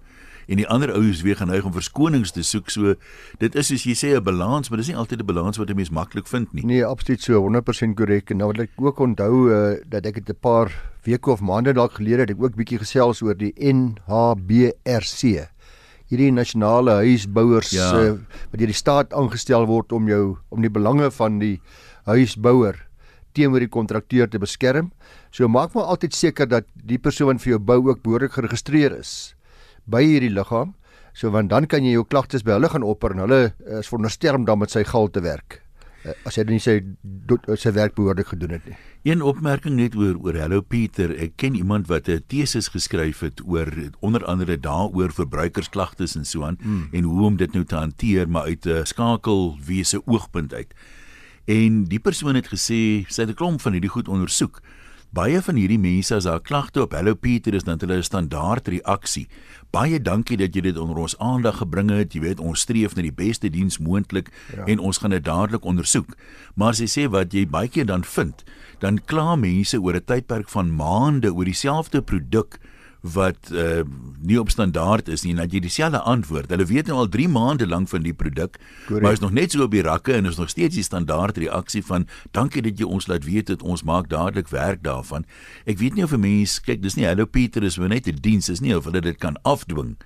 en 0.48 0.62
die 0.62 0.68
ander 0.68 0.94
ouens 0.94 1.22
weer 1.26 1.38
geneig 1.40 1.66
om 1.66 1.74
verskonings 1.74 2.34
te 2.36 2.44
soek. 2.46 2.70
So 2.74 2.96
dit 3.42 3.56
is 3.56 3.72
soos 3.72 3.86
jy 3.88 3.96
sê 3.98 4.16
'n 4.16 4.24
balans, 4.24 4.70
maar 4.70 4.78
dis 4.78 4.88
nie 4.88 4.98
altyd 4.98 5.22
'n 5.22 5.26
balans 5.26 5.58
wat 5.58 5.70
'n 5.70 5.76
mens 5.76 5.90
maklik 5.90 6.28
vind 6.28 6.54
nie. 6.54 6.66
Nee, 6.66 6.86
absoluut 6.86 7.22
so 7.22 7.42
100% 7.42 7.96
korrek. 7.96 8.32
En 8.32 8.38
nou 8.38 8.48
wat 8.48 8.60
ek 8.60 8.72
ook 8.78 9.00
onthou 9.00 9.50
uh, 9.50 9.78
dat 9.88 10.06
ek 10.06 10.16
het 10.16 10.30
'n 10.30 10.40
paar 10.40 10.72
weke 11.04 11.32
of 11.32 11.42
maande 11.42 11.74
dalk 11.74 11.94
gelede 11.94 12.22
het 12.22 12.30
ek 12.30 12.44
ook 12.44 12.56
bietjie 12.56 12.80
gesels 12.80 13.22
oor 13.22 13.36
die 13.36 13.54
NHBRC. 13.58 15.50
Hierdie 16.08 16.32
nasionale 16.32 16.92
huisbouers 16.92 17.72
ja. 17.72 17.94
uh, 17.94 18.12
wat 18.52 18.60
deur 18.60 18.68
die 18.68 18.74
staat 18.74 19.14
aangestel 19.14 19.66
word 19.66 19.92
om 19.92 20.08
jou 20.08 20.38
om 20.50 20.62
die 20.62 20.70
belange 20.70 21.12
van 21.12 21.40
die 21.40 21.62
huisbouer 22.06 22.86
teenoor 23.34 23.60
die 23.60 23.70
kontrakteur 23.70 24.30
te 24.30 24.40
beskerm. 24.40 24.92
So 25.32 25.48
maak 25.48 25.74
maar 25.74 25.84
altyd 25.84 26.14
seker 26.14 26.48
dat 26.48 26.64
die 26.74 26.98
persoon 26.98 27.36
wat 27.36 27.42
vir 27.42 27.56
jou 27.56 27.60
bou 27.60 27.90
ook 27.90 28.04
behoorlik 28.04 28.32
geregistreer 28.32 29.00
is 29.00 29.36
by 29.86 30.04
hierdie 30.04 30.34
liggaam. 30.34 30.74
So 31.16 31.32
want 31.32 31.50
dan 31.50 31.68
kan 31.72 31.86
jy 31.86 31.96
jou 31.96 32.06
klagtes 32.06 32.44
by 32.44 32.58
hulle 32.58 32.70
gaan 32.70 32.84
opper 32.84 33.16
en 33.16 33.24
hulle 33.24 33.42
eh, 33.46 33.80
is 33.80 33.88
veronderstel 33.88 34.36
om 34.36 34.46
dan 34.46 34.60
met 34.60 34.74
sy 34.74 34.84
geld 34.84 35.14
te 35.14 35.24
werk. 35.24 35.62
Uh, 36.06 36.14
as 36.28 36.36
hy 36.38 36.44
nie 36.50 36.60
sy 36.62 36.82
do- 37.02 37.56
sy 37.58 37.72
werk 37.74 37.96
behoorlik 37.98 38.28
gedoen 38.34 38.58
het 38.58 38.66
nie. 38.70 38.76
Een 39.06 39.24
opmerking 39.26 39.78
net 39.80 39.96
oor 39.98 40.20
oor 40.22 40.38
Hello 40.38 40.62
Pieter. 40.62 41.14
Ek 41.18 41.38
ken 41.42 41.56
iemand 41.56 41.88
wat 41.88 42.10
'n 42.10 42.22
teses 42.28 42.68
geskryf 42.70 43.24
het 43.26 43.42
oor 43.46 43.72
onder 44.02 44.26
andere 44.26 44.58
daaroor 44.58 45.14
verbruikersklagtes 45.14 46.16
en 46.16 46.26
so 46.26 46.44
aan 46.44 46.58
mm. 46.62 46.90
en 46.92 47.04
hoe 47.04 47.26
om 47.26 47.38
dit 47.38 47.54
nou 47.54 47.64
te 47.64 47.76
hanteer 47.76 48.30
maar 48.30 48.46
uit 48.46 48.66
'n 48.66 48.86
skakelwese 48.86 50.02
oogpunt 50.06 50.54
uit. 50.54 50.74
En 51.46 51.84
die 51.86 52.00
persoon 52.00 52.36
het 52.36 52.48
gesê 52.50 53.06
sy 53.08 53.22
het 53.22 53.30
'n 53.30 53.34
klomp 53.34 53.62
van 53.62 53.72
hierdie 53.72 53.90
goed 53.90 54.08
ondersoek. 54.08 54.62
Baie 55.16 55.40
van 55.40 55.56
hierdie 55.56 55.80
mense 55.80 56.12
as 56.12 56.26
daar 56.28 56.42
'n 56.42 56.44
klagte 56.44 56.82
op 56.82 56.92
Hello 56.92 57.16
Pieter 57.16 57.54
is 57.54 57.64
dan 57.64 57.80
hulle 57.80 57.98
'n 57.98 58.04
standaard 58.04 58.68
reaksie. 58.68 59.28
Baie 59.72 60.02
dankie 60.02 60.38
dat 60.38 60.54
jy 60.56 60.62
dit 60.62 60.78
onder 60.78 60.98
ons 60.98 61.18
aandag 61.18 61.58
gebring 61.58 61.90
het. 61.90 62.14
Jy 62.14 62.20
weet 62.22 62.40
ons 62.40 62.60
streef 62.60 62.96
na 62.96 63.02
die 63.02 63.14
beste 63.14 63.50
diens 63.50 63.78
moontlik 63.78 64.30
ja. 64.56 64.66
en 64.66 64.80
ons 64.80 64.98
gaan 64.98 65.10
dit 65.10 65.24
dadelik 65.24 65.64
ondersoek. 65.64 66.18
Maar 66.56 66.74
sy 66.74 66.86
sê 66.86 67.10
wat 67.10 67.32
jy 67.34 67.48
baie 67.48 67.68
keer 67.68 67.86
dan 67.86 68.04
vind, 68.04 68.44
dan 68.80 69.00
kla 69.06 69.36
mense 69.36 69.82
oor 69.82 69.96
'n 69.96 70.04
tydperk 70.06 70.50
van 70.50 70.76
maande 70.76 71.34
oor 71.34 71.46
dieselfde 71.46 72.02
produk 72.02 72.60
wat 73.14 73.52
uh, 73.52 73.84
nie 74.26 74.40
op 74.40 74.50
standaard 74.50 75.08
is 75.14 75.22
nie 75.24 75.36
en 75.36 75.44
dat 75.44 75.54
jy 75.54 75.60
dieselfde 75.62 76.02
antwoord. 76.02 76.50
Hulle 76.50 76.66
weet 76.66 76.90
nou 76.90 76.98
al 77.04 77.10
3 77.14 77.28
maande 77.30 77.68
lank 77.70 77.90
van 77.92 78.02
die 78.06 78.14
produk, 78.14 78.58
maar 78.90 79.14
is 79.14 79.22
nog 79.22 79.36
net 79.36 79.54
so 79.54 79.66
op 79.68 79.76
die 79.76 79.84
rakke 79.86 80.16
en 80.18 80.26
is 80.26 80.40
nog 80.42 80.50
steeds 80.50 80.76
die 80.80 80.86
standaard 80.86 81.38
reaksie 81.38 81.84
van 81.86 82.08
dankie 82.34 82.64
dat 82.66 82.82
jy 82.82 82.90
ons 82.90 83.08
laat 83.12 83.28
weet 83.28 83.52
dat 83.54 83.62
ons 83.62 83.86
maak 83.86 84.10
dadelik 84.10 84.50
werk 84.50 84.82
daarvan. 84.84 85.26
Ek 85.70 85.78
weet 85.78 85.96
nie 85.96 86.04
of 86.04 86.14
'n 86.14 86.20
mens 86.20 86.60
kyk, 86.60 86.82
dis 86.82 86.96
nie 86.96 87.06
Hello 87.06 87.26
Pieter 87.26 87.64
is 87.64 87.78
maar 87.78 87.90
net 87.90 88.08
'n 88.08 88.18
diens, 88.22 88.50
is 88.50 88.60
nie 88.60 88.76
of 88.76 88.86
hulle 88.86 89.02
dit 89.02 89.18
kan 89.18 89.38
afdwing 89.44 89.98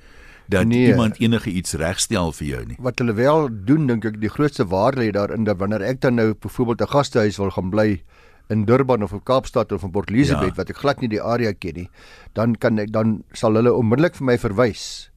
dat 0.50 0.66
nee. 0.66 0.78
Nee. 0.78 0.88
iemand 0.88 1.20
enige 1.20 1.50
iets 1.50 1.74
regstel 1.74 2.32
vir 2.32 2.48
jou 2.48 2.66
nie. 2.66 2.78
Wat 2.80 2.98
hulle 3.00 3.14
wel 3.14 3.50
doen 3.66 3.88
dink 3.88 4.06
ek 4.06 4.18
die 4.22 4.30
grootste 4.34 4.66
waarde 4.66 5.04
lê 5.04 5.12
daarin 5.14 5.44
dat 5.44 5.58
wanneer 5.58 5.86
ek 5.86 6.02
dan 6.02 6.16
nou 6.16 6.34
byvoorbeeld 6.34 6.82
'n 6.82 6.94
gastehuis 6.96 7.38
wil 7.38 7.52
gaan 7.52 7.70
bly 7.70 8.02
in 8.50 8.66
Durban 8.66 9.04
of 9.04 9.12
in 9.14 9.22
Kaapstad 9.24 9.72
of 9.72 9.84
in 9.84 9.92
Port 9.92 10.10
Elizabeth 10.10 10.50
Ja. 10.56 10.56
wat 10.56 10.70
ek 10.70 10.78
glad 10.78 11.02
nie 11.02 11.08
die 11.10 11.22
area 11.22 11.54
ken 11.54 11.74
nie, 11.76 11.90
dan 12.34 12.56
kan 12.56 12.80
ek 12.80 12.92
dan 12.92 13.24
sal 13.34 13.54
hulle 13.54 13.74
onmiddellik 13.74 14.16
vir 14.16 14.26
my 14.26 14.38
verwys 14.38 15.10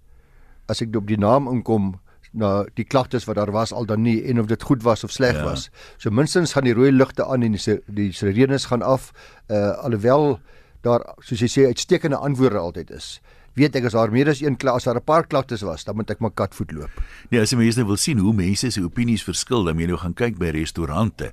as 0.69 0.83
ek 0.83 0.95
op 0.97 1.07
die 1.07 1.17
naam 1.17 1.49
inkom 1.49 1.95
na 2.35 2.65
die 2.77 2.85
klagtes 2.85 3.27
wat 3.29 3.37
daar 3.37 3.53
was 3.53 3.73
al 3.73 3.85
dan 3.85 4.03
nie 4.03 4.23
en 4.29 4.41
of 4.41 4.47
dit 4.47 4.63
goed 4.63 4.83
was 4.83 5.05
of 5.05 5.11
sleg 5.13 5.35
Ja. 5.37 5.45
was. 5.45 5.71
So 5.99 6.11
minstens 6.11 6.53
gaan 6.53 6.65
die 6.65 6.73
rooi 6.75 6.91
ligte 6.93 7.25
aan 7.27 7.43
en 7.43 7.53
die 7.53 7.81
die 7.89 8.13
sirenes 8.13 8.65
gaan 8.67 8.83
af 8.83 9.13
uh 9.51 9.77
alhoewel 9.85 10.41
daar 10.83 11.01
soos 11.21 11.41
jy 11.41 11.47
sê 11.49 11.67
uitstekende 11.67 12.17
antwoorde 12.17 12.59
altyd 12.59 12.91
is. 12.91 13.21
Weet 13.55 13.77
ek 13.77 13.85
as 13.85 13.93
daar 13.93 14.11
meer 14.11 14.29
as 14.29 14.41
een 14.41 14.57
klas 14.57 14.77
as 14.77 14.85
daar 14.85 14.97
'n 14.97 15.05
paar 15.05 15.27
klagtes 15.27 15.61
was, 15.63 15.85
dan 15.85 15.95
moet 15.97 16.11
ek 16.11 16.21
maar 16.21 16.31
katvoet 16.33 16.73
loop. 16.73 16.91
Nee, 17.31 17.41
as 17.41 17.51
jy 17.51 17.57
mense 17.59 17.77
nou 17.79 17.87
wil 17.87 17.97
sien 17.97 18.19
hoe 18.19 18.33
mense 18.33 18.71
se 18.71 18.81
opinies 18.81 19.23
verskil, 19.25 19.65
dan 19.65 19.75
moet 19.75 19.83
jy 19.85 19.89
nou 19.89 19.99
gaan 19.99 20.15
kyk 20.15 20.39
by 20.39 20.49
restaurante. 20.51 21.33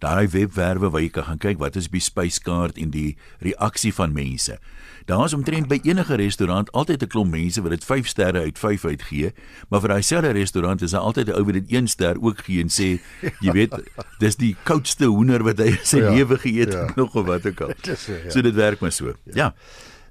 Daai 0.00 0.28
webwerwe 0.32 0.90
waar 0.90 1.02
jy 1.02 1.10
kan 1.12 1.24
gaan 1.24 1.38
kyk 1.38 1.58
wat 1.60 1.76
is 1.76 1.88
die 1.92 2.00
spyskaart 2.00 2.78
en 2.80 2.90
die 2.90 3.16
reaksie 3.44 3.92
van 3.92 4.12
mense. 4.16 4.58
Daar 5.06 5.24
is 5.24 5.34
omtrent 5.34 5.68
by 5.68 5.80
enige 5.84 6.16
restaurant 6.16 6.70
altyd 6.72 7.02
'n 7.02 7.08
klomp 7.08 7.30
mense 7.32 7.60
wat 7.62 7.70
dit 7.70 7.84
5 7.84 8.06
sterre 8.08 8.40
uit 8.40 8.58
5 8.58 8.84
uitgee, 8.84 9.32
maar 9.68 9.80
vir 9.80 9.88
daai 9.88 10.02
selfde 10.02 10.30
restaurant 10.32 10.82
is 10.82 10.90
daar 10.90 11.00
altyd 11.00 11.28
'n 11.28 11.32
ou 11.36 11.44
wat 11.44 11.54
dit 11.54 11.72
1 11.72 11.86
ster 11.88 12.16
ook 12.20 12.38
gee 12.44 12.60
en 12.60 12.68
sê, 12.68 13.00
jy 13.40 13.52
weet, 13.52 13.74
dis 14.20 14.36
die 14.36 14.56
koudste 14.64 15.04
hoender 15.04 15.42
wat 15.42 15.58
hy 15.58 15.66
in 15.66 15.78
sy 15.84 15.98
Ja, 15.98 16.10
lewe 16.14 16.38
geëet 16.38 16.72
ja. 16.72 16.86
het 16.86 16.96
nog 16.96 17.14
of 17.14 17.26
wat 17.26 17.46
ook 17.46 17.60
al. 17.60 17.72
Dis 17.82 18.04
so, 18.04 18.12
ja. 18.12 18.30
So 18.30 18.42
dit 18.42 18.54
werk 18.54 18.80
maar 18.80 18.92
so. 18.92 19.14
Ja. 19.34 19.54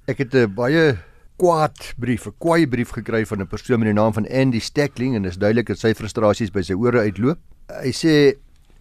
Ek 0.06 0.18
het 0.18 0.34
'n 0.34 0.54
baie 0.54 0.98
kwaad 1.38 1.94
brief, 1.98 2.28
'n 2.28 2.34
kwaai 2.38 2.68
brief 2.68 2.90
gekry 2.90 3.26
van 3.26 3.42
'n 3.42 3.48
persoon 3.48 3.80
met 3.80 3.88
die 3.88 3.94
naam 3.94 4.14
van 4.14 4.28
Andy 4.28 4.60
Steckling 4.60 5.16
en 5.16 5.22
dis 5.24 5.38
duidelik 5.38 5.68
dat 5.68 5.80
sy 5.80 5.94
frustrasies 5.94 6.52
by 6.52 6.62
sy 6.62 6.74
ore 6.74 7.00
uitloop. 7.00 7.40
Hy 7.84 7.92
sê 7.92 8.36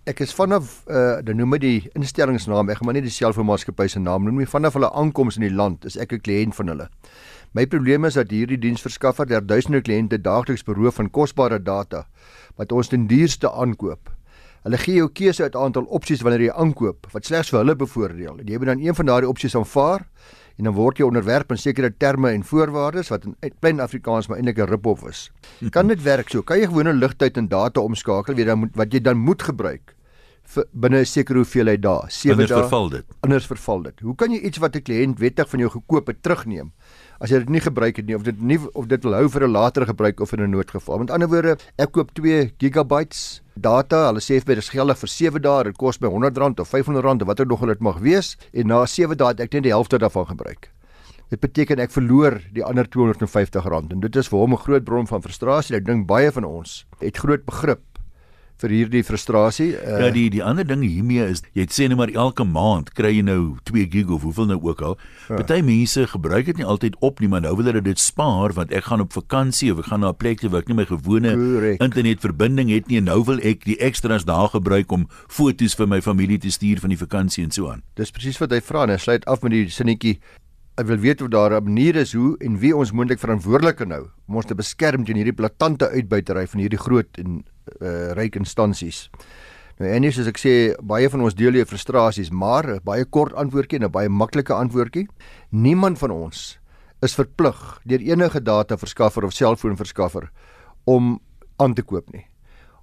ek 0.09 0.23
is 0.25 0.33
vanaf 0.33 0.83
uh 0.89 1.21
dan 1.25 1.37
noem 1.37 1.57
hy 1.57 1.59
die 1.63 1.91
instellingsnaam, 1.99 2.71
ek 2.73 2.81
gaan 2.81 2.89
maar 2.89 2.97
nie 2.97 3.05
die 3.05 3.13
selfoonmaatskappy 3.13 3.89
se 3.93 4.01
naam 4.01 4.25
noem 4.25 4.41
nie, 4.41 4.49
vanaf 4.49 4.79
hulle 4.79 4.89
aankoms 4.97 5.37
in 5.37 5.45
die 5.45 5.55
land 5.55 5.85
is 5.89 5.99
ek 6.01 6.15
'n 6.17 6.23
kliënt 6.25 6.55
van 6.57 6.73
hulle. 6.73 6.89
My 7.53 7.67
probleem 7.67 8.05
is 8.05 8.15
dat 8.15 8.31
hierdie 8.33 8.61
diensverskaffer 8.61 9.27
der 9.27 9.45
duisende 9.45 9.81
kliënte 9.81 10.21
daagliks 10.21 10.65
beroof 10.65 11.01
van 11.01 11.11
kosbare 11.11 11.59
data 11.59 12.07
wat 12.57 12.73
ons 12.73 12.89
ten 12.89 13.07
duurste 13.07 13.51
aankoop. 13.51 14.11
Hulle 14.65 14.79
gee 14.79 14.97
jou 14.97 15.09
keuse 15.09 15.43
uit 15.43 15.55
'n 15.55 15.65
aantal 15.65 15.85
opsies 15.85 16.23
wanneer 16.23 16.49
jy 16.49 16.53
aankoop 16.53 17.07
wat 17.13 17.25
slegs 17.25 17.51
vir 17.51 17.59
hulle 17.59 17.77
bevoordeel. 17.77 18.41
Jy 18.45 18.59
moet 18.59 18.67
dan 18.67 18.81
een 18.81 18.95
van 18.95 19.07
daardie 19.07 19.29
opsies 19.29 19.57
aanvaar 19.57 20.07
en 20.59 20.65
dan 20.65 20.75
word 20.75 20.99
jy 20.99 21.05
onderwerp 21.05 21.51
aan 21.51 21.59
sekere 21.59 21.91
terme 21.97 22.31
en 22.31 22.43
voorwaardes 22.45 23.09
wat 23.09 23.25
in 23.25 23.37
plain 23.61 23.81
Afrikaans 23.81 24.29
maar 24.29 24.39
eintlik 24.39 24.59
'n 24.59 24.71
rip-off 24.71 25.05
is. 25.09 25.31
Kan 25.71 25.89
dit 25.89 26.03
werk 26.03 26.29
so? 26.29 26.43
Kan 26.43 26.59
jy 26.59 26.67
gewone 26.67 26.93
ligtyd 26.93 27.37
en 27.37 27.49
data 27.49 27.81
omskakel 27.81 28.35
weet 28.35 28.47
dan 28.47 28.59
moet 28.59 28.75
wat 28.75 28.93
jy 28.93 29.01
dan 29.01 29.17
moet 29.17 29.43
gebruik 29.43 29.98
binne 30.73 31.01
'n 31.01 31.05
sekere 31.07 31.39
hoeveelheid 31.39 31.81
dae, 31.83 32.09
7 32.09 32.33
Anders 32.33 32.51
dae. 32.51 32.63
verval 32.63 32.89
dit. 32.89 33.05
Anders 33.21 33.47
verval 33.47 33.83
dit. 33.83 34.01
Hoe 34.01 34.15
kan 34.15 34.31
jy 34.33 34.39
iets 34.39 34.59
wat 34.59 34.77
'n 34.77 34.83
kliënt 34.83 35.19
wettig 35.19 35.49
van 35.49 35.61
jou 35.61 35.71
gekoop 35.71 36.07
het 36.07 36.23
terugneem 36.23 36.73
as 37.21 37.31
jy 37.31 37.39
dit 37.39 37.49
nie 37.49 37.61
gebruik 37.61 37.97
het 37.97 38.07
nie 38.07 38.15
of 38.15 38.23
dit 38.23 38.41
nie 38.41 38.59
of 38.75 38.87
dit 38.87 39.03
wil 39.03 39.13
hou 39.15 39.29
vir 39.29 39.43
'n 39.43 39.51
latere 39.51 39.87
gebruik 39.87 40.21
of 40.21 40.33
in 40.33 40.41
'n 40.41 40.51
noodgeval? 40.51 40.99
Met 40.99 41.11
ander 41.11 41.29
woorde, 41.29 41.59
ek 41.79 41.93
koop 41.93 42.15
2 42.15 42.53
gigabytes 42.59 43.41
data. 43.57 44.07
Hulle 44.07 44.21
sê 44.21 44.41
vir 44.41 44.55
dis 44.55 44.69
geldig 44.69 44.99
vir 44.99 45.09
7 45.09 45.43
dae. 45.43 45.65
Dit 45.65 45.77
kos 45.77 46.01
my 46.01 46.09
R100 46.09 46.61
of 46.61 46.73
R500 46.73 47.23
of 47.23 47.27
watter 47.27 47.47
nog 47.47 47.67
dit 47.67 47.81
mag 47.81 47.99
wees 47.99 48.37
en 48.53 48.67
na 48.67 48.87
7 48.87 49.17
dae 49.17 49.29
het 49.29 49.41
ek 49.41 49.53
net 49.53 49.63
die 49.63 49.73
helfte 49.73 49.99
daarvan 49.99 50.27
gebruik. 50.27 50.71
Dit 51.29 51.41
beteken 51.41 51.79
ek 51.79 51.91
verloor 51.91 52.41
die 52.55 52.65
ander 52.65 52.87
R250 52.89 53.93
en 53.93 54.01
dit 54.01 54.17
is 54.17 54.29
vir 54.29 54.39
hom 54.39 54.53
'n 54.53 54.57
groot 54.57 54.85
bron 54.85 55.07
van 55.07 55.21
frustrasie. 55.23 55.77
Ek 55.77 55.85
dink 55.85 56.07
baie 56.07 56.33
van 56.33 56.45
ons 56.45 56.87
het 57.01 57.19
groot 57.19 57.45
begrip 57.45 57.81
vir 58.59 58.71
hierdie 58.71 59.03
frustrasie. 59.05 59.73
Uh, 59.77 59.99
Ja, 59.99 60.11
die 60.11 60.29
die 60.31 60.43
ander 60.43 60.65
ding 60.67 60.83
hiermee 60.83 61.25
is 61.31 61.43
jy 61.55 61.65
het 61.67 61.73
sê 61.75 61.89
net 61.89 61.99
maar 61.99 62.11
elke 62.11 62.45
maand 62.45 62.93
kry 62.95 63.11
jy 63.17 63.23
nou 63.23 63.57
2 63.65 63.87
gig 63.91 64.09
of 64.11 64.23
hoeveel 64.23 64.47
nou 64.47 64.59
ook 64.63 64.83
al. 64.83 64.97
Ja. 65.29 65.37
Party 65.37 65.61
mense 65.63 66.07
gebruik 66.07 66.47
dit 66.47 66.57
nie 66.57 66.65
altyd 66.67 66.97
op 67.01 67.21
nie, 67.21 67.29
maar 67.29 67.41
nou 67.41 67.55
wil 67.57 67.71
hulle 67.71 67.83
dit 67.83 67.99
spaar 67.99 68.53
want 68.53 68.73
ek 68.73 68.85
gaan 68.85 69.01
op 69.01 69.13
vakansie 69.13 69.73
of 69.73 69.79
ek 69.79 69.87
gaan 69.93 70.01
na 70.01 70.11
'n 70.11 70.17
plek 70.17 70.41
toe 70.41 70.51
waar 70.51 70.61
ek 70.61 70.69
nie 70.69 70.77
my 70.77 70.87
gewone 70.87 71.35
Korrek. 71.35 71.81
internetverbinding 71.83 72.71
het 72.71 72.89
nie 72.89 72.99
en 72.99 73.05
nou 73.05 73.25
wil 73.25 73.39
ek 73.43 73.65
die 73.65 73.79
extras 73.79 74.25
daar 74.25 74.49
gebruik 74.49 74.93
om 74.93 75.09
foto's 75.29 75.75
vir 75.75 75.87
my 75.87 76.01
familie 76.01 76.39
te 76.39 76.51
stuur 76.51 76.81
van 76.81 76.91
die 76.91 76.99
vakansie 76.99 77.45
en 77.45 77.51
so 77.51 77.71
aan. 77.71 77.83
Dis 77.97 78.11
presies 78.11 78.39
wat 78.39 78.51
hy 78.51 78.61
vra 78.61 78.83
en 78.83 78.91
hy 78.91 78.97
sluit 78.97 79.25
af 79.27 79.43
met 79.43 79.53
die 79.53 79.69
sinnetjie 79.69 80.19
Ek 80.79 80.87
wil 80.87 81.01
weet 81.03 81.23
of 81.23 81.29
daar 81.35 81.51
'n 81.59 81.65
manier 81.65 81.97
is 81.97 82.13
hoe 82.13 82.37
en 82.39 82.59
wie 82.59 82.77
ons 82.77 82.93
moontlik 82.93 83.19
verantwoordelik 83.19 83.77
kan 83.77 83.91
hou 83.91 84.07
om 84.29 84.37
ons 84.37 84.47
te 84.47 84.55
beskerm 84.55 85.05
teen 85.05 85.17
hierdie 85.17 85.35
blaatante 85.35 85.89
uitbuitery 85.91 86.47
van 86.47 86.61
hierdie 86.61 86.79
groot 86.79 87.19
en 87.19 87.43
uh, 87.81 88.13
ryk 88.19 88.37
instansies. 88.37 89.09
Nou 89.79 89.91
en 89.95 90.09
soos 90.11 90.27
ek 90.27 90.41
sê, 90.43 90.55
baie 90.83 91.09
van 91.11 91.23
ons 91.23 91.37
deel 91.39 91.61
jou 91.61 91.65
frustrasies, 91.65 92.31
maar 92.31 92.67
'n 92.67 92.81
baie 92.85 93.05
kort 93.05 93.35
antwoordjie 93.35 93.79
en 93.79 93.85
'n 93.85 93.91
baie 93.91 94.09
maklike 94.09 94.55
antwoordjie. 94.55 95.07
Niemand 95.51 95.99
van 95.99 96.11
ons 96.11 96.59
is 97.03 97.15
verplig 97.15 97.81
deur 97.85 98.01
enige 98.01 98.43
data 98.43 98.77
verskaffer 98.77 99.25
of 99.25 99.33
selfoonverskaffer 99.33 100.31
om 100.85 101.21
aan 101.57 101.75
te 101.75 101.83
koop 101.83 102.11
nie. 102.13 102.27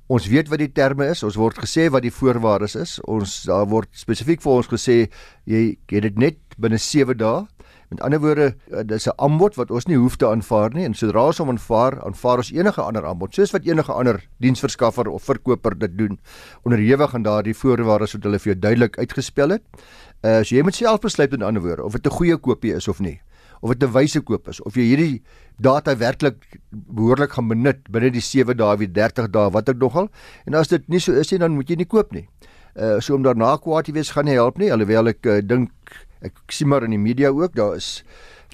Ons 0.08 0.27
weet 0.27 0.50
wat 0.50 0.60
die 0.62 0.72
terme 0.72 1.08
is, 1.10 1.24
ons 1.24 1.36
word 1.36 1.58
gesê 1.58 1.89
wat 1.89 2.04
die 2.06 2.13
voorwaardes 2.13 2.75
is. 2.75 3.00
Ons 3.10 3.44
daar 3.50 3.65
word 3.65 3.89
spesifiek 3.92 4.42
vir 4.42 4.51
ons 4.51 4.68
gesê 4.68 5.10
jy 5.46 5.77
het 5.89 6.04
dit 6.04 6.18
net 6.18 6.38
binne 6.58 6.77
7 6.77 7.18
dae 7.18 7.48
Met 7.89 8.01
ander 8.01 8.20
woorde, 8.20 8.56
eh, 8.72 8.84
dis 8.86 9.08
'n 9.08 9.13
aanbod 9.15 9.56
wat 9.56 9.72
ons 9.72 9.86
nie 9.86 9.98
hoef 9.98 10.15
te 10.15 10.27
aanvaar 10.27 10.74
nie 10.74 10.86
en 10.86 10.94
sodra 10.94 11.25
ons 11.25 11.38
hom 11.38 11.50
aanvaar, 11.50 12.01
aanvaar 12.04 12.38
ons 12.38 12.51
enige 12.51 12.82
ander 12.82 13.06
aanbod, 13.06 13.34
soos 13.34 13.51
wat 13.51 13.65
enige 13.65 13.92
ander 13.92 14.27
diensverskaffer 14.39 15.08
of 15.08 15.24
verkoper 15.24 15.80
dit 15.80 15.98
doen, 15.98 16.20
onderhewig 16.63 17.13
aan 17.13 17.24
daardie 17.24 17.56
voorwaardes 17.56 18.13
wat 18.13 18.24
hulle 18.24 18.39
vir 18.39 18.54
jou 18.54 18.60
duidelik 18.60 18.98
uitgespel 18.98 19.50
het. 19.50 19.63
Uh 20.24 20.44
so 20.44 20.56
jy 20.56 20.63
moet 20.63 20.75
self 20.75 21.01
besluit 21.01 21.34
in 21.34 21.42
ander 21.42 21.62
woorde 21.62 21.84
of 21.84 21.94
dit 21.94 22.06
'n 22.06 22.15
goeie 22.18 22.38
koopie 22.38 22.74
is 22.74 22.88
of 22.88 23.00
nie 23.00 23.22
of 23.62 23.74
dit 23.74 23.84
'n 23.84 23.92
wyse 23.94 24.22
koop 24.22 24.48
is 24.48 24.62
of 24.62 24.75
jy 24.75 24.86
hierdie 24.92 25.24
data 25.60 25.96
werklik 25.96 26.60
behoorlik 26.72 27.32
gaan 27.32 27.48
benut 27.48 27.80
binne 27.89 28.12
die 28.12 28.22
7 28.22 28.58
dae 28.58 28.74
of 28.74 28.80
30 28.80 29.32
dae 29.32 29.50
wat 29.51 29.70
ek 29.70 29.77
nogal 29.77 30.10
en 30.46 30.54
as 30.54 30.68
dit 30.68 30.89
nie 30.89 31.00
so 31.00 31.13
is 31.13 31.32
nie 31.32 31.39
dan 31.39 31.56
moet 31.56 31.70
jy 31.70 31.75
nie 31.75 31.86
koop 31.86 32.12
nie. 32.12 32.27
Uh 32.75 33.00
so 33.00 33.15
om 33.15 33.24
daarna 33.24 33.58
kwaad 33.58 33.86
te 33.86 33.92
wees 33.92 34.12
gaan 34.12 34.25
nie 34.25 34.38
help 34.38 34.58
nie 34.58 34.72
alhoewel 34.72 35.08
ek 35.08 35.25
uh, 35.25 35.42
dink 35.42 35.72
ek 36.25 36.39
sien 36.53 36.70
maar 36.72 36.86
in 36.86 36.96
die 36.96 37.01
media 37.01 37.32
ook 37.34 37.55
daar 37.58 37.75
is 37.79 38.03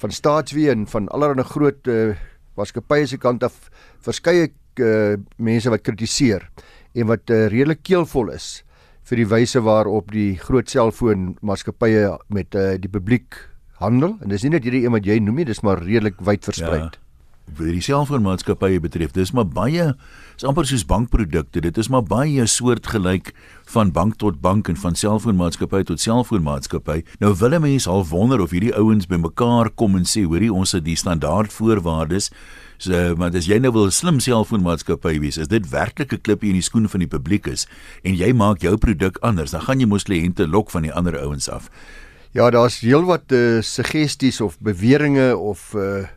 van 0.01 0.13
staatswee 0.13 0.71
en 0.71 0.87
van 0.89 1.09
allerlei 1.13 1.45
groot 1.47 1.87
uh, 1.87 2.15
maatskappye 2.59 3.07
se 3.07 3.19
kant 3.21 3.43
af 3.47 3.69
verskeie 4.05 4.49
uh, 4.81 5.15
mense 5.37 5.71
wat 5.71 5.85
kritiseer 5.85 6.47
en 6.95 7.07
wat 7.11 7.31
uh, 7.31 7.47
redelik 7.53 7.83
keelvol 7.87 8.33
is 8.35 8.63
vir 9.09 9.21
die 9.21 9.29
wyse 9.29 9.61
waarop 9.63 10.11
die 10.13 10.35
groot 10.41 10.69
selfoon 10.69 11.35
maatskappye 11.41 12.09
met 12.29 12.55
uh, 12.55 12.73
die 12.81 12.91
publiek 12.91 13.37
handel 13.81 14.17
en 14.21 14.33
dis 14.33 14.43
nie 14.45 14.55
net 14.57 14.67
hierdie 14.67 14.85
een 14.85 14.93
wat 14.93 15.07
jy 15.07 15.19
noem 15.23 15.41
nie 15.41 15.47
dis 15.49 15.63
maar 15.65 15.81
redelik 15.81 16.19
wyd 16.21 16.45
versprei. 16.51 16.83
Ja 16.85 16.91
vir 17.57 17.71
die 17.75 17.83
selfoonmaatskappye 17.83 18.79
betref. 18.83 19.11
Dis 19.15 19.33
maar 19.35 19.47
baie 19.47 19.91
is 20.37 20.45
amper 20.47 20.65
soos 20.65 20.85
bankprodukte. 20.87 21.61
Dit 21.61 21.77
is 21.77 21.89
maar 21.91 22.03
baie 22.03 22.45
soortgelyk 22.47 23.33
van 23.73 23.91
bank 23.91 24.17
tot 24.21 24.41
bank 24.41 24.69
en 24.71 24.79
van 24.79 24.95
selfoonmaatskappy 24.95 25.83
tot 25.89 26.01
selfoonmaatskappy. 26.01 27.01
Nou 27.19 27.35
wil 27.35 27.53
'n 27.53 27.61
mens 27.61 27.87
al 27.87 28.05
wonder 28.07 28.41
of 28.41 28.51
hierdie 28.51 28.75
ouens 28.75 29.05
bymekaar 29.05 29.69
kom 29.69 29.95
en 29.95 30.05
sê, 30.05 30.23
hoorie, 30.23 30.53
ons 30.53 30.71
het 30.71 30.85
die 30.85 30.95
standaard 30.95 31.53
voorwaardes. 31.53 32.31
So, 32.77 33.15
maar 33.15 33.35
as 33.35 33.45
jy 33.45 33.59
nou 33.59 33.71
wil 33.71 33.85
'n 33.85 33.91
slim 33.91 34.19
selfoonmaatskappy 34.19 35.19
wees, 35.19 35.37
is 35.37 35.47
dit 35.47 35.69
werklik 35.69 36.13
'n 36.13 36.21
klippie 36.21 36.49
in 36.49 36.55
die 36.55 36.65
skoen 36.65 36.89
van 36.89 36.99
die 36.99 37.07
publiek 37.07 37.47
is 37.47 37.67
en 38.03 38.15
jy 38.15 38.33
maak 38.33 38.61
jou 38.61 38.77
produk 38.77 39.17
anders, 39.21 39.51
dan 39.51 39.61
gaan 39.61 39.79
jy 39.79 39.85
mos 39.85 40.03
kliënte 40.03 40.47
lok 40.47 40.71
van 40.71 40.81
die 40.81 40.93
ander 40.93 41.19
ouens 41.19 41.49
af. 41.49 41.69
Ja, 42.31 42.49
daar's 42.49 42.79
heelwat 42.79 43.31
uh, 43.31 43.61
suggesties 43.61 44.41
of 44.41 44.57
beweringe 44.59 45.37
of 45.37 45.73
uh 45.75 46.07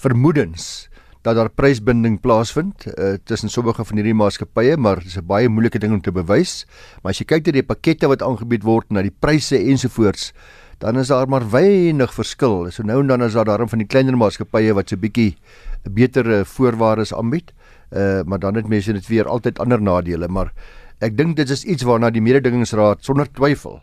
vermoedens 0.00 0.88
dat 1.22 1.36
daar 1.36 1.50
prysbinding 1.52 2.16
plaasvind 2.20 2.86
uh, 2.88 3.18
tussen 3.28 3.52
sommige 3.52 3.84
van 3.84 4.00
hierdie 4.00 4.16
maatskappye, 4.16 4.76
maar 4.80 5.02
dis 5.04 5.18
'n 5.20 5.26
baie 5.26 5.48
moeilike 5.48 5.78
ding 5.78 5.92
om 5.92 6.00
te 6.00 6.12
bewys. 6.12 6.64
Maar 7.02 7.12
as 7.12 7.18
jy 7.20 7.24
kyk 7.24 7.46
na 7.46 7.52
die 7.52 7.62
pakkette 7.62 8.08
wat 8.08 8.22
aangebied 8.22 8.64
word, 8.64 8.90
na 8.90 9.02
die 9.02 9.12
pryse 9.20 9.58
ensovoorts, 9.58 10.32
dan 10.78 10.96
is 10.96 11.08
daar 11.08 11.28
maar 11.28 11.44
weinig 11.50 12.14
verskil. 12.14 12.70
So 12.70 12.82
nou 12.82 13.00
en 13.00 13.06
dan 13.06 13.22
is 13.22 13.32
daar 13.32 13.44
daarom 13.44 13.68
van 13.68 13.78
die 13.78 13.86
kleiner 13.86 14.16
maatskappye 14.16 14.74
wat 14.74 14.88
so 14.88 14.96
bietjie 14.96 15.36
'n 15.84 15.92
beter 15.92 16.46
voorwaardes 16.46 17.12
aanbied. 17.14 17.52
Uh 17.92 18.22
maar 18.24 18.38
dan 18.38 18.54
het 18.54 18.68
mense 18.68 18.92
dit 18.92 19.06
weer 19.06 19.28
altyd 19.28 19.58
ander 19.58 19.82
nadele, 19.82 20.28
maar 20.28 20.52
ek 21.00 21.16
dink 21.16 21.36
dit 21.36 21.50
is 21.50 21.64
iets 21.64 21.82
waarna 21.82 22.10
die 22.10 22.22
mededingingsraad 22.22 23.04
sonder 23.04 23.26
twyfel 23.32 23.82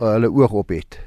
uh, 0.00 0.12
hulle 0.12 0.30
oog 0.30 0.52
op 0.52 0.68
het. 0.68 0.98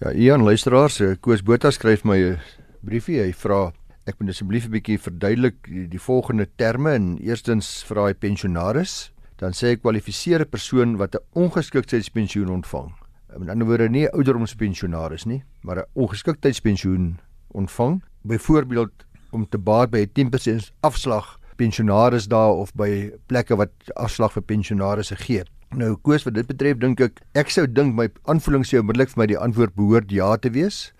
Ja, 0.00 0.12
Ian 0.12 0.42
luisteraars, 0.42 1.02
Koos 1.20 1.42
Botha 1.42 1.70
skryf 1.70 2.04
my 2.04 2.18
'n 2.18 2.38
briefie. 2.82 3.20
Hy 3.20 3.32
vra 3.32 3.72
Ek 4.04 4.18
moet 4.20 4.28
asseblief 4.28 4.66
'n 4.66 4.70
bietjie 4.70 4.98
verduidelik 5.00 5.62
die, 5.64 5.88
die 5.88 6.00
volgende 6.00 6.46
terme. 6.56 6.92
En 6.92 7.18
eerstens 7.18 7.84
vra 7.88 8.06
hy 8.06 8.14
pensionaris, 8.14 9.12
dan 9.40 9.52
sê 9.52 9.72
hy 9.72 9.76
kwalifiseerde 9.76 10.44
persoon 10.44 10.96
wat 10.96 11.14
'n 11.14 11.24
ongeskiktheidspensioen 11.32 12.50
ontvang. 12.50 12.92
Met 13.38 13.48
ander 13.48 13.66
woorde 13.66 13.88
nie 13.88 14.08
ouderdomspensionaris 14.08 15.24
nie, 15.24 15.42
maar 15.62 15.78
'n 15.78 15.88
ongeskiktheidspensioen 15.94 17.18
ontvang. 17.52 18.02
Byvoorbeeld 18.22 18.92
om 19.30 19.48
te 19.48 19.58
baat 19.58 19.90
by 19.90 19.98
'n 19.98 20.12
10% 20.12 20.72
afslag 20.80 21.38
pensionaris 21.56 22.28
daar 22.28 22.52
of 22.52 22.72
by 22.74 23.10
plekke 23.26 23.56
wat 23.56 23.70
afslag 23.94 24.32
vir 24.32 24.42
pensionarisse 24.42 25.16
gee. 25.16 25.44
Nou 25.74 25.96
koers 25.96 26.22
wat 26.22 26.34
dit 26.34 26.46
betref 26.46 26.78
dink 26.78 27.00
ek 27.00 27.20
ek 27.34 27.50
sou 27.50 27.66
dink 27.66 27.94
my 27.94 28.08
aanvoeling 28.30 28.66
sou 28.66 28.80
onmiddellik 28.80 29.08
vir 29.08 29.22
my 29.22 29.26
die 29.26 29.38
antwoord 29.38 29.74
behoort 29.74 30.10
ja 30.10 30.36
te 30.36 30.50
wees 30.50 30.92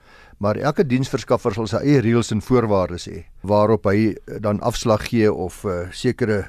maar 0.45 0.59
elke 0.61 0.85
diensverskaffer 0.85 1.55
sal 1.57 1.69
sy 1.71 1.81
eie 1.87 2.03
reëls 2.05 2.35
en 2.35 2.43
voorwaardes 2.45 3.09
hê 3.09 3.23
waarop 3.49 3.89
hy 3.89 4.13
dan 4.45 4.61
afslag 4.61 5.07
gee 5.09 5.31
of 5.33 5.63
uh, 5.65 5.87
sekere 5.97 6.43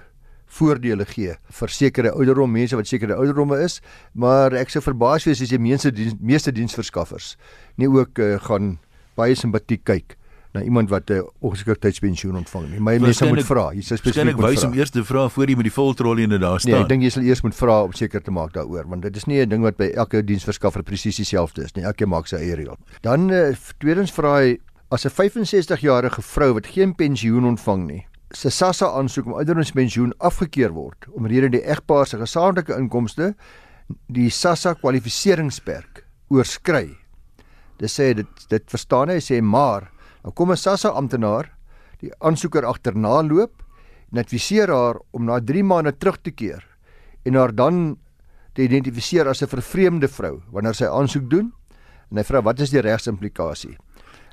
voordele 0.58 1.06
gee 1.08 1.36
vir 1.60 1.72
sekere 1.72 2.12
ouderdom 2.16 2.52
mense 2.52 2.76
wat 2.76 2.90
sekere 2.90 3.16
ouderdomme 3.16 3.58
is. 3.64 3.80
Maar 4.14 4.56
ek 4.60 4.72
sou 4.74 4.82
verbaas 4.84 5.26
wees 5.28 5.42
as 5.44 5.52
die 5.52 5.62
meeste 5.62 5.92
diens, 5.96 6.16
meeste 6.20 6.54
diensverskaffers 6.56 7.36
nie 7.80 7.90
ook 7.92 8.20
uh, 8.20 8.36
gaan 8.48 8.76
baie 9.16 9.36
simpatiek 9.40 9.84
kyk 9.88 10.18
na 10.56 10.64
iemand 10.64 10.90
wat 10.90 11.10
'n 11.10 11.14
uh, 11.20 11.28
ongeskiktheidspensioen 11.40 12.36
ontvang 12.40 12.70
nie. 12.72 12.80
My 12.80 12.98
mense 12.98 13.28
moet 13.28 13.44
vra. 13.46 13.66
Jy 13.76 13.84
sê 13.84 13.98
spesifiek 14.00 14.36
moet 14.36 14.46
vra. 14.46 14.52
Wys 14.56 14.64
om 14.64 14.74
eers 14.74 14.94
te 14.96 15.04
vra 15.04 15.28
voor 15.30 15.50
jy 15.50 15.56
met 15.56 15.68
die 15.68 15.74
voltrollie 15.76 16.24
in 16.24 16.40
daar 16.40 16.60
staan. 16.60 16.72
Nee, 16.72 16.82
ek 16.82 16.90
dink 16.90 17.04
jy 17.04 17.10
sal 17.10 17.24
eers 17.24 17.44
moet 17.44 17.56
vra 17.56 17.82
om 17.84 17.94
seker 17.94 18.24
te 18.24 18.32
maak 18.32 18.54
daaroor, 18.54 18.88
want 18.88 19.02
dit 19.02 19.16
is 19.16 19.26
nie 19.26 19.42
'n 19.42 19.50
ding 19.50 19.64
wat 19.64 19.78
by 19.78 19.92
elke 19.96 20.24
diensverskaffer 20.24 20.84
presies 20.84 21.16
dieselfde 21.16 21.64
is 21.64 21.76
nie. 21.76 21.84
Elkeen 21.84 22.10
maak 22.10 22.28
sy 22.28 22.38
eie 22.38 22.56
reël. 22.56 22.78
Dan 23.02 23.30
uh, 23.30 23.54
tweedens 23.80 24.12
vra 24.12 24.40
hy 24.40 24.58
as 24.90 25.06
'n 25.06 25.10
65-jarige 25.10 26.22
vrou 26.22 26.54
wat 26.54 26.68
geen 26.68 26.96
pensioen 26.96 27.46
ontvang 27.46 27.88
nie, 27.88 28.06
se 28.32 28.50
SASSA 28.50 28.88
aansoek 28.92 29.26
om 29.26 29.34
ouderdomspensioen 29.34 30.14
afgekeur 30.18 30.72
word 30.72 31.08
omrede 31.14 31.50
die 31.50 31.64
egpaar 31.64 32.08
se 32.08 32.18
gesamentlike 32.18 32.78
inkomste 32.78 33.34
die 34.08 34.30
SASSA 34.30 34.74
kwalifikasieringsperk 34.74 36.06
oorskry. 36.30 36.98
Dit 37.78 37.92
sê 37.92 38.14
dit 38.14 38.48
dit 38.50 38.72
verstaan 38.72 39.10
hy 39.10 39.20
sê 39.20 39.42
maar 39.42 39.92
Nou 40.26 40.34
kom 40.34 40.52
'n 40.52 40.58
SASSA 40.58 40.90
amptenaar 40.90 41.52
die 42.02 42.10
aansoeker 42.20 42.66
agterna 42.66 43.22
loop 43.22 43.62
en 44.12 44.20
adviseer 44.20 44.70
haar 44.74 44.98
om 45.14 45.26
na 45.26 45.40
3 45.40 45.64
maande 45.64 45.94
terug 45.98 46.18
te 46.22 46.32
keer 46.32 46.66
en 47.26 47.36
haar 47.36 47.54
dan 47.54 47.98
te 48.54 48.64
identifiseer 48.64 49.28
as 49.28 49.44
'n 49.44 49.48
vervreemde 49.48 50.08
vrou 50.08 50.42
wanneer 50.52 50.74
sy 50.74 50.86
aansoek 50.86 51.30
doen 51.30 51.54
en 52.10 52.18
hy 52.18 52.24
vra 52.24 52.42
wat 52.42 52.60
is 52.60 52.72
die 52.72 52.82
regsimplikasie? 52.82 53.78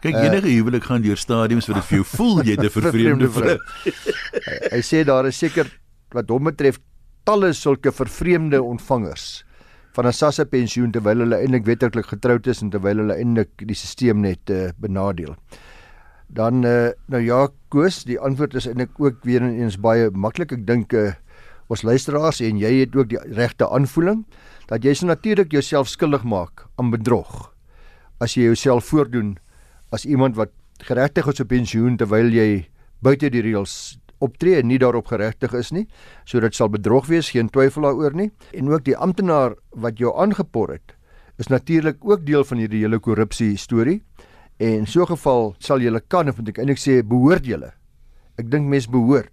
Kyk 0.01 0.15
uh, 0.15 0.25
enige 0.25 0.49
huwelik 0.49 0.85
gaan 0.85 1.03
deur 1.03 1.17
stadiums 1.17 1.69
wat 1.69 1.77
dit 1.77 1.85
vir 1.85 1.99
jou 1.99 2.09
voel 2.17 2.43
jy 2.43 2.57
'n 2.57 2.71
vervreemde 2.81 3.29
vrou. 3.29 3.59
hy, 3.85 4.59
hy 4.73 4.81
sê 4.81 5.05
daar 5.05 5.27
is 5.27 5.37
seker 5.37 5.69
wat 6.15 6.29
hom 6.29 6.45
betref 6.45 6.81
talle 7.25 7.53
sulke 7.53 7.93
vervreemde 7.93 8.63
ontvangers 8.63 9.45
van 9.93 10.07
'n 10.07 10.13
SASSA 10.13 10.45
pensioen 10.45 10.91
terwyl 10.91 11.21
hulle 11.21 11.37
eintlik 11.37 11.67
wettiglik 11.67 12.07
getroud 12.07 12.47
is 12.47 12.63
en 12.63 12.71
terwyl 12.71 12.97
hulle 12.97 13.15
eintlik 13.15 13.51
die 13.61 13.77
stelsel 13.77 14.17
net 14.17 14.51
uh, 14.51 14.73
benadeel 14.81 15.37
Dan 16.33 16.65
uh, 16.65 16.93
nou 17.13 17.21
ja, 17.21 17.47
Koos, 17.69 18.03
die 18.09 18.19
antwoord 18.21 18.55
is 18.57 18.67
eintlik 18.67 18.97
ook 19.01 19.21
weer 19.29 19.45
eens 19.45 19.77
baie 19.81 20.09
maklik. 20.11 20.55
Ek 20.57 20.65
dink 20.67 20.95
uh, 20.97 21.13
ons 21.73 21.85
luisteraars 21.85 22.41
en 22.45 22.61
jy 22.61 22.73
het 22.81 22.97
ook 22.97 23.11
die 23.13 23.21
regte 23.37 23.69
aanvoeling 23.69 24.25
dat 24.71 24.85
jy 24.85 24.95
se 24.97 25.09
natuurlik 25.09 25.53
jouself 25.53 25.91
skuldig 25.93 26.25
maak 26.25 26.67
aan 26.81 26.93
bedrog. 26.93 27.51
As 28.21 28.37
jy 28.37 28.49
jouself 28.49 28.89
voordoen 28.89 29.37
as 29.93 30.07
iemand 30.09 30.39
wat 30.39 30.53
geregtig 30.83 31.29
is 31.29 31.43
op 31.45 31.51
pensioen 31.53 31.99
terwyl 32.01 32.33
jy 32.33 32.65
buite 33.05 33.29
die 33.33 33.43
reëls 33.45 33.99
optree 34.23 34.61
en 34.61 34.69
nie 34.71 34.79
daarop 34.81 35.11
geregtig 35.11 35.53
is 35.59 35.73
nie, 35.75 35.85
so 36.25 36.41
dit 36.41 36.55
sal 36.55 36.71
bedrog 36.73 37.09
wees, 37.11 37.33
geen 37.35 37.51
twyfel 37.51 37.89
daaroor 37.89 38.15
nie. 38.17 38.31
En 38.55 38.71
ook 38.71 38.87
die 38.87 38.97
amptenaar 38.97 39.57
wat 39.75 39.99
jou 39.99 40.15
aangepor 40.15 40.77
het, 40.77 40.95
is 41.43 41.51
natuurlik 41.51 41.99
ook 42.07 42.25
deel 42.27 42.45
van 42.47 42.63
hierdie 42.63 42.85
hele 42.85 43.01
korrupsie 43.03 43.57
storie. 43.59 44.01
En 44.59 44.83
in 44.83 44.87
so 44.87 45.03
'n 45.03 45.07
geval 45.07 45.55
sal 45.59 45.81
jy 45.81 46.01
kan 46.09 46.29
of 46.29 46.37
moet 46.37 46.49
ek 46.49 46.59
eintlik 46.59 46.79
sê 46.79 47.03
behoort 47.03 47.47
jy. 47.47 47.73
Ek 48.39 48.51
dink 48.51 48.69
mens 48.69 48.87
behoort 48.87 49.32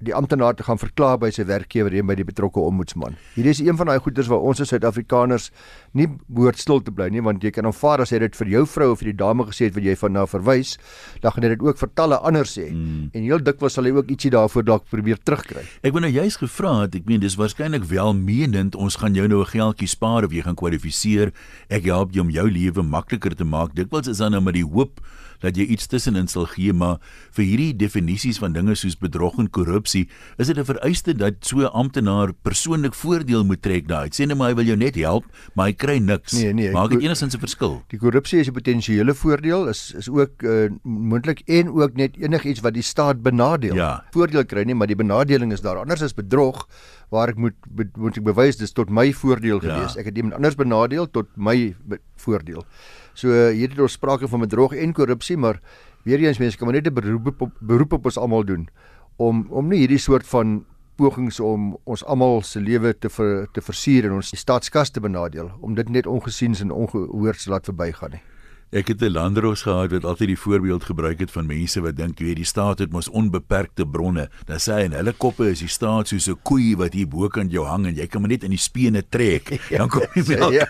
die 0.00 0.14
amptenaar 0.16 0.56
te 0.56 0.64
gaan 0.64 0.78
verklaar 0.80 1.18
by 1.20 1.28
sy 1.34 1.44
werkgewer 1.48 1.94
en 1.98 2.08
by 2.08 2.16
die 2.18 2.24
betrokke 2.24 2.62
ombudsman. 2.62 3.16
Hierdie 3.34 3.52
is 3.52 3.60
een 3.60 3.76
van 3.76 3.90
daai 3.90 3.98
goeders 4.00 4.30
waar 4.32 4.40
ons 4.40 4.62
as 4.64 4.72
Suid-Afrikaners 4.72 5.50
nie 5.98 6.06
behoort 6.28 6.60
stil 6.60 6.80
te 6.84 6.92
bly 6.94 7.10
nie 7.12 7.22
want 7.24 7.44
jy 7.44 7.52
kan 7.54 7.68
aanvaar 7.68 8.04
as 8.04 8.14
hy 8.14 8.22
dit 8.24 8.38
vir 8.40 8.52
jou 8.54 8.64
vrou 8.66 8.90
of 8.94 9.02
vir 9.02 9.10
die 9.12 9.18
dame 9.20 9.44
gesê 9.48 9.68
het 9.68 9.76
wat 9.76 9.84
jy 9.84 9.96
van 10.00 10.16
na 10.16 10.24
verwys, 10.30 10.76
dan 11.20 11.34
gaan 11.34 11.46
hy 11.46 11.52
dit 11.54 11.64
ook 11.66 11.80
vir 11.80 11.92
talle 12.00 12.20
ander 12.26 12.48
sê. 12.48 12.70
Mm. 12.72 13.10
En 13.14 13.28
heel 13.28 13.44
dikwels 13.44 13.76
sal 13.76 13.88
hy 13.88 13.94
ook 13.98 14.12
ietsie 14.14 14.32
daarvoor 14.32 14.66
dalk 14.66 14.88
probeer 14.90 15.20
terugkry. 15.20 15.66
Ek 15.84 15.94
wou 15.94 16.02
nou 16.04 16.12
juist 16.12 16.40
gevra 16.40 16.74
het, 16.84 16.96
ek 16.96 17.08
meen 17.10 17.22
dis 17.22 17.36
waarskynlik 17.40 17.84
welmenend, 17.90 18.78
ons 18.78 19.00
gaan 19.00 19.16
jou 19.18 19.28
nou 19.28 19.42
'n 19.44 19.52
geldjie 19.52 19.88
spaar 19.88 20.24
of 20.24 20.32
jy 20.32 20.42
gaan 20.42 20.56
kwalifiseer. 20.56 21.32
Ek 21.68 21.84
help 21.84 22.12
jou 22.12 22.24
om 22.24 22.30
jou 22.30 22.48
lewe 22.50 22.82
makliker 22.82 23.34
te 23.34 23.44
maak. 23.44 23.74
Dikwels 23.74 24.08
is 24.08 24.18
dan 24.18 24.32
nou 24.32 24.40
met 24.40 24.54
die 24.54 24.64
hoop 24.64 25.00
dat 25.40 25.56
jy 25.56 25.64
iets 25.64 25.86
tussenin 25.86 26.26
sal 26.28 26.46
gee, 26.46 26.72
maar 26.72 26.98
vir 27.32 27.44
hierdie 27.44 27.76
definisies 27.76 28.38
van 28.38 28.52
dinge 28.52 28.74
soos 28.74 28.96
bedrog 29.00 29.38
en 29.38 29.50
korrupsie, 29.50 30.08
is 30.38 30.46
dit 30.46 30.56
'n 30.58 30.64
vereiste 30.64 31.14
dat 31.16 31.34
so 31.40 31.58
'n 31.60 31.72
amptenaar 31.72 32.32
persoonlik 32.32 32.94
voordeel 32.94 33.44
moet 33.44 33.62
trek 33.62 33.88
daai. 33.88 34.08
Sê 34.10 34.26
net 34.26 34.36
maar 34.36 34.48
hy 34.50 34.54
wil 34.54 34.64
jou 34.64 34.76
net 34.76 34.94
help, 34.94 35.24
maar 35.54 35.66
hy 35.66 35.72
kry 35.72 35.98
niks. 35.98 36.32
Nee, 36.32 36.52
nee, 36.52 36.70
Maak 36.72 36.90
dit 36.90 37.00
enigstens 37.02 37.34
'n 37.34 37.38
verskil. 37.40 37.82
Die 37.88 37.98
korrupsie 37.98 38.40
is 38.40 38.48
'n 38.48 38.52
potensiële 38.52 39.14
voordeel 39.14 39.68
is 39.68 39.92
is 39.96 40.08
ook 40.08 40.42
uh, 40.42 40.68
moontlik 40.84 41.40
en 41.46 41.68
ook 41.68 41.96
net 41.96 42.16
enigiets 42.16 42.60
wat 42.60 42.74
die 42.74 42.82
staat 42.82 43.22
benadeel. 43.22 43.74
Ja. 43.74 44.04
Voordeel 44.12 44.44
kry 44.44 44.62
nie, 44.64 44.74
maar 44.74 44.86
die 44.86 44.96
benadeling 44.96 45.52
is 45.52 45.60
daar. 45.60 45.76
Anders 45.76 46.00
is 46.00 46.14
bedrog 46.14 46.66
waar 47.10 47.28
ek 47.28 47.36
moet 47.36 47.54
be, 47.68 47.84
moet 47.96 48.16
ek 48.16 48.24
bewys 48.24 48.56
dis 48.56 48.72
tot 48.72 48.90
my 48.90 49.12
voordeel 49.12 49.60
Ja. 49.62 49.74
gewees. 49.74 49.96
Ek 49.96 50.04
het 50.04 50.16
iemand 50.16 50.34
anders 50.34 50.54
benadeel 50.54 51.10
tot 51.10 51.26
my 51.36 51.74
be, 51.84 51.98
voordeel. 52.16 52.64
So 53.14 53.28
hier 53.50 53.68
het 53.68 53.80
ons 53.80 53.92
sprake 53.92 54.28
van 54.28 54.40
bedrog 54.40 54.74
en 54.74 54.92
korrupsie, 54.92 55.36
maar 55.36 55.60
weer 56.04 56.20
eens 56.20 56.38
mense 56.38 56.56
kan 56.56 56.66
maar 56.66 56.76
net 56.76 56.86
'n 56.86 56.94
beroep 56.94 57.40
op 57.40 57.52
beroep 57.60 57.92
op 57.92 58.04
ons 58.04 58.18
almal 58.18 58.44
doen 58.44 58.68
om 59.16 59.46
om 59.50 59.68
nie 59.68 59.78
hierdie 59.78 59.98
soort 59.98 60.26
van 60.26 60.64
pogings 60.96 61.40
om 61.40 61.76
ons 61.84 62.04
almal 62.04 62.42
se 62.42 62.60
lewe 62.60 62.92
te 62.98 63.08
ver, 63.08 63.46
te 63.52 63.60
versier 63.60 64.04
en 64.04 64.12
ons 64.12 64.32
staatskas 64.36 64.90
te 64.90 65.00
benadeel 65.00 65.50
om 65.60 65.74
dit 65.74 65.88
net 65.88 66.06
ongesiens 66.06 66.60
en 66.60 66.70
ongehoord 66.70 67.42
te 67.42 67.50
laat 67.50 67.64
verbygaan 67.64 68.10
nie. 68.10 68.22
Ek 68.70 68.86
het 68.86 69.02
'n 69.02 69.10
landros 69.10 69.62
gehad 69.62 69.90
wat 69.90 70.04
altyd 70.04 70.28
die 70.28 70.38
voorbeeld 70.38 70.84
gebruik 70.84 71.18
het 71.18 71.30
van 71.30 71.46
mense 71.46 71.80
wat 71.80 71.96
dink 71.96 72.18
jy 72.18 72.24
weet 72.24 72.36
die 72.36 72.44
staat 72.44 72.78
het 72.78 72.92
mos 72.92 73.08
onbeperkte 73.08 73.86
bronne. 73.86 74.30
Dan 74.46 74.58
sê 74.58 74.72
hy 74.72 74.84
en 74.84 74.92
hulle 74.92 75.12
koppe 75.12 75.50
is 75.50 75.58
die 75.58 75.68
staat 75.68 76.08
soos 76.08 76.28
'n 76.28 76.38
koei 76.42 76.76
wat 76.76 76.92
hier 76.92 77.08
bokant 77.08 77.50
jou 77.50 77.66
hang 77.66 77.86
en 77.86 77.94
jy 77.94 78.06
kan 78.06 78.20
maar 78.20 78.30
net 78.30 78.44
in 78.44 78.50
die 78.50 78.58
spene 78.58 79.02
trek. 79.08 79.58
Dan 79.78 79.88
kom 79.88 80.06
jy 80.14 80.22
melk. 80.38 80.52
Ja. 80.52 80.66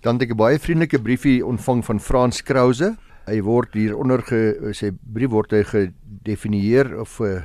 Dan 0.00 0.14
het 0.14 0.22
ek 0.22 0.30
'n 0.30 0.36
baie 0.36 0.58
vriendelike 0.58 1.02
briefie 1.02 1.46
ontvang 1.46 1.84
van 1.84 2.00
Frans 2.00 2.42
Krause. 2.42 2.96
Hy 3.26 3.42
word 3.42 3.74
hieronder 3.74 4.22
ge 4.22 4.70
sy 4.72 4.92
brief 5.02 5.30
word 5.30 5.50
hy 5.50 5.64
gedefinieer 5.64 7.00
of 7.00 7.20
uh, 7.20 7.42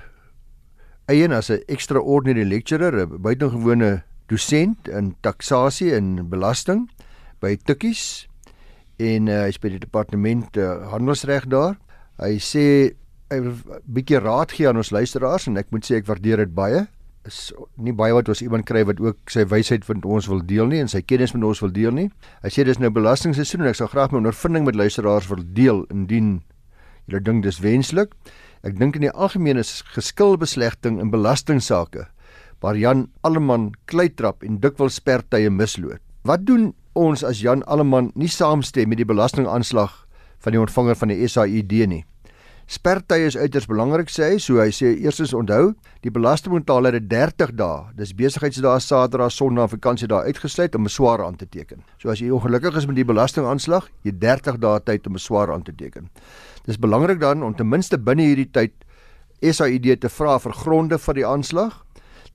eien 1.07 1.31
as 1.31 1.49
'n 1.49 1.63
extraordinary 1.67 2.45
lecturer, 2.45 2.93
'n 2.93 3.21
buitengewone 3.21 4.03
dosent 4.27 4.87
in 4.87 5.15
taksasie 5.21 5.95
en 5.95 6.29
belasting 6.29 6.89
by 7.39 7.57
Tukkies 7.57 8.29
en 9.01 9.29
uh, 9.31 9.43
hy's 9.47 9.59
by 9.61 9.73
die 9.73 9.81
departement 9.81 10.57
uh, 10.61 10.87
handelsreg 10.91 11.47
daar. 11.51 11.77
Hy 12.21 12.37
sê 12.43 12.65
hy 13.31 13.39
wil 13.39 13.53
'n 13.55 13.83
bietjie 13.87 14.19
raad 14.19 14.51
gee 14.51 14.67
aan 14.67 14.77
ons 14.77 14.91
luisteraars 14.91 15.47
en 15.47 15.57
ek 15.57 15.71
moet 15.71 15.85
sê 15.87 16.01
ek 16.01 16.09
waardeer 16.09 16.43
dit 16.43 16.53
baie. 16.53 16.87
Is 17.25 17.53
nie 17.77 17.93
baie 17.93 18.13
wat 18.13 18.29
ons 18.29 18.41
iemand 18.41 18.65
kry 18.65 18.83
wat 18.85 18.99
ook 18.99 19.29
sy 19.29 19.45
wysheid 19.45 19.85
van 19.85 20.01
ons 20.03 20.27
wil 20.27 20.41
deel 20.41 20.67
nie 20.67 20.81
en 20.81 20.89
sy 20.89 21.01
kennis 21.01 21.33
met 21.33 21.43
ons 21.43 21.61
wil 21.61 21.71
deel 21.71 21.91
nie. 21.91 22.09
Hy 22.43 22.49
sê 22.49 22.65
dis 22.65 22.79
nou 22.79 22.89
belastingseisoen 22.89 23.61
en 23.61 23.71
ek 23.71 23.79
sal 23.79 23.87
graag 23.87 24.11
my 24.11 24.17
ondervinding 24.17 24.65
met 24.65 24.75
luisteraars 24.75 25.29
wil 25.29 25.43
deel 25.53 25.85
indien 25.89 26.41
julle 27.07 27.23
dink 27.23 27.43
dis 27.43 27.61
wenslik. 27.61 28.13
Ek 28.63 28.77
dink 28.77 28.95
in 28.95 29.07
die 29.07 29.13
algemeen 29.13 29.57
is 29.57 29.81
geskilbeslegting 29.95 30.99
in 30.99 31.13
belastingsaake 31.13 32.07
waar 32.61 32.77
Jan 32.77 33.07
Alleman 33.25 33.71
kleitrap 33.89 34.43
en 34.45 34.59
dikwels 34.61 34.99
spertye 35.01 35.49
misloop. 35.49 36.01
Wat 36.23 36.45
doen 36.45 36.73
ons 36.93 37.23
as 37.23 37.41
Jan 37.41 37.63
Alleman 37.63 38.11
nie 38.15 38.29
saamstem 38.29 38.89
met 38.89 38.97
die 38.97 39.07
belastingaanslag 39.07 39.91
van 40.43 40.51
die 40.55 40.59
ontvanger 40.59 40.95
van 40.95 41.13
die 41.13 41.27
SAID 41.27 41.75
nie? 41.87 42.03
Spertye 42.71 43.25
is 43.27 43.35
uiters 43.35 43.65
belangrik 43.67 44.07
sê 44.07 44.29
hy, 44.29 44.35
so 44.39 44.61
hy 44.61 44.69
sê 44.71 44.93
eerstens 45.03 45.33
onthou, 45.35 45.73
die 46.05 46.11
belastingbetaler 46.13 46.95
het 46.95 47.09
30 47.11 47.51
dae, 47.59 47.81
dis 47.97 48.13
besigheidsdae, 48.15 48.79
Saterdag, 48.79 49.33
Sondag 49.35 49.73
vakansiedae 49.73 50.29
uitgesluit 50.31 50.75
om 50.75 50.85
'n 50.87 50.89
swaar 50.89 51.25
aan 51.25 51.35
te 51.35 51.45
teken. 51.45 51.83
So 51.99 52.09
as 52.09 52.19
jy 52.19 52.29
ongelukkig 52.31 52.77
is 52.77 52.87
met 52.87 52.95
die 52.95 53.03
belastingaanslag, 53.03 53.89
jy 54.03 54.11
30 54.11 54.59
dae 54.59 54.79
tyd 54.79 55.07
om 55.07 55.15
'n 55.15 55.19
swaar 55.19 55.51
aan 55.51 55.63
te 55.63 55.75
teken. 55.75 56.09
Dis 56.65 56.79
belangrik 56.79 57.19
dan 57.19 57.43
om 57.43 57.53
ten 57.53 57.67
minste 57.67 57.97
binne 57.97 58.23
hierdie 58.23 58.51
tyd 58.51 58.71
SAID 59.41 59.99
te 59.99 60.09
vra 60.09 60.39
vir 60.39 60.53
gronde 60.53 60.97
vir 60.97 61.13
die 61.13 61.25
aanslag. 61.25 61.83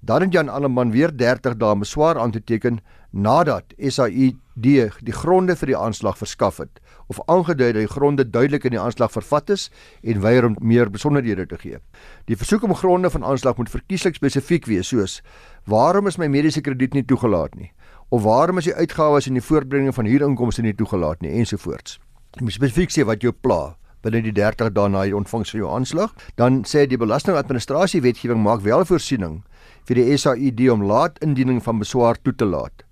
Dan 0.03 0.23
het 0.23 0.33
Jan 0.33 0.49
Alleman 0.49 0.91
weer 0.91 1.17
30 1.17 1.57
dae 1.57 1.73
om 1.73 1.81
'n 1.81 1.85
swaar 1.85 2.19
aan 2.19 2.31
te 2.31 2.45
teken 2.45 2.81
nadat 3.17 3.73
SAID 3.81 4.37
die 4.57 5.13
gronde 5.13 5.57
vir 5.57 5.71
die 5.73 5.77
aanslag 5.77 6.19
verskaf 6.21 6.61
het 6.61 6.81
of 7.09 7.21
aangedui 7.33 7.73
dat 7.73 7.81
die 7.81 7.93
gronde 7.93 8.25
duidelik 8.25 8.65
in 8.69 8.75
die 8.77 8.81
aanslag 8.81 9.13
vervat 9.13 9.51
is 9.53 9.69
en 10.03 10.21
weier 10.21 10.47
om 10.49 10.57
meer 10.61 10.91
besonderhede 10.91 11.47
te 11.47 11.59
gee. 11.61 11.79
Die 12.27 12.37
versoek 12.37 12.65
om 12.67 12.75
gronde 12.75 13.11
van 13.11 13.25
aanslag 13.25 13.57
moet 13.57 13.73
verkieslik 13.73 14.19
spesifiek 14.19 14.67
wees 14.67 14.93
soos 14.93 15.21
waarom 15.65 16.07
is 16.07 16.19
my 16.19 16.29
mediese 16.29 16.61
krediet 16.61 16.95
nie 16.95 17.05
toegelaat 17.05 17.55
nie 17.57 17.73
of 18.11 18.23
waarom 18.23 18.59
is 18.59 18.69
die 18.69 18.77
uitgawes 18.77 19.27
en 19.27 19.39
die 19.39 19.45
voortbringing 19.45 19.95
van 19.95 20.07
huurinkomste 20.07 20.63
nie 20.63 20.77
toegelaat 20.77 21.21
nie 21.25 21.33
ensovoorts. 21.41 21.99
Jy 22.37 22.45
moet 22.45 22.59
spesifiek 22.59 22.93
sê 22.93 23.07
wat 23.09 23.25
jou 23.25 23.33
pla 23.33 23.77
binne 24.07 24.23
die 24.23 24.35
30 24.35 24.71
dae 24.77 24.91
na 24.93 25.05
die 25.09 25.17
ontvangs 25.17 25.51
van 25.53 25.61
jou 25.61 25.71
aanslag. 25.75 26.15
Dan 26.39 26.63
sê 26.69 26.87
die 26.87 27.01
belastingadministrasie 27.01 28.05
wetgewing 28.05 28.43
maak 28.45 28.63
wel 28.67 28.87
voorsiening 28.87 29.41
vir 29.89 29.99
die 29.99 30.19
SAID 30.19 30.63
om 30.71 30.87
laat 30.87 31.19
indiening 31.25 31.63
van 31.63 31.83
beswaar 31.83 32.19
toe 32.23 32.35
te 32.35 32.47
laat. 32.47 32.86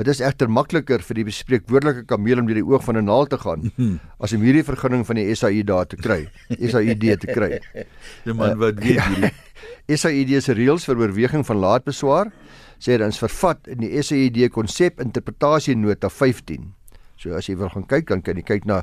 Dit 0.00 0.08
is 0.14 0.22
egter 0.24 0.48
makliker 0.48 1.02
vir 1.04 1.18
die 1.18 1.26
bespreekwoordelike 1.28 2.06
kameel 2.08 2.40
om 2.40 2.46
deur 2.48 2.56
die 2.56 2.64
oog 2.64 2.84
van 2.86 2.96
'n 2.96 3.04
naald 3.04 3.28
te 3.30 3.38
gaan 3.38 3.68
as 4.18 4.32
om 4.32 4.40
hierdie 4.40 4.64
vergunning 4.64 5.04
van 5.04 5.16
die 5.16 5.34
SAID 5.34 5.66
daar 5.66 5.86
te 5.86 5.96
kry. 5.96 6.24
SAID 6.48 7.20
te 7.20 7.28
kry. 7.28 7.60
Die 8.24 8.32
man 8.32 8.56
wat 8.56 8.80
weet 8.80 8.96
hierdie 8.96 9.32
SAID 10.00 10.42
se 10.42 10.54
reëls 10.56 10.88
vir 10.88 10.96
oorweging 10.96 11.44
van 11.44 11.56
laat 11.60 11.84
beswaar 11.84 12.32
sê 12.80 12.96
dan 12.96 13.12
is 13.12 13.20
vervat 13.20 13.68
in 13.68 13.82
die 13.84 14.02
SAID 14.02 14.48
konsep 14.48 15.00
interpretasie 15.00 15.76
nota 15.76 16.08
15. 16.08 16.72
So 17.20 17.36
as 17.36 17.48
jy 17.48 17.58
wil 17.60 17.68
gaan 17.68 17.84
kyk, 17.84 18.08
dan 18.08 18.22
kan 18.22 18.36
jy 18.36 18.42
kyk 18.42 18.64
na 18.64 18.82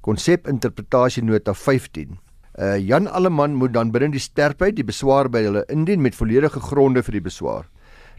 konsep 0.00 0.48
interpretasie 0.48 1.22
nota 1.24 1.52
15. 1.52 2.16
Uh 2.56 2.78
Jan 2.80 3.06
Alleman 3.06 3.54
moet 3.54 3.74
dan 3.74 3.92
binne 3.92 4.14
die 4.14 4.22
sterpheid 4.22 4.78
die 4.78 4.86
beswaar 4.86 5.28
by 5.28 5.42
hulle 5.44 5.64
indien 5.68 6.00
met 6.00 6.16
volledige 6.16 6.60
gronde 6.60 7.02
vir 7.02 7.18
die 7.18 7.26
beswaar. 7.28 7.68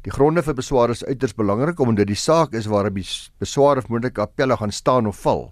Die 0.05 0.13
gronde 0.13 0.43
vir 0.45 0.53
beswaar 0.53 0.91
is 0.93 1.01
uiters 1.01 1.33
belangrik 1.33 1.79
omdat 1.81 2.05
die 2.11 2.19
saak 2.19 2.53
is 2.53 2.67
waarop 2.69 2.93
die 2.99 3.05
beswaar 3.41 3.79
of 3.81 3.87
moontlike 3.89 4.21
appelle 4.21 4.53
gaan 4.59 4.71
staan 4.71 5.09
of 5.09 5.17
val. 5.23 5.47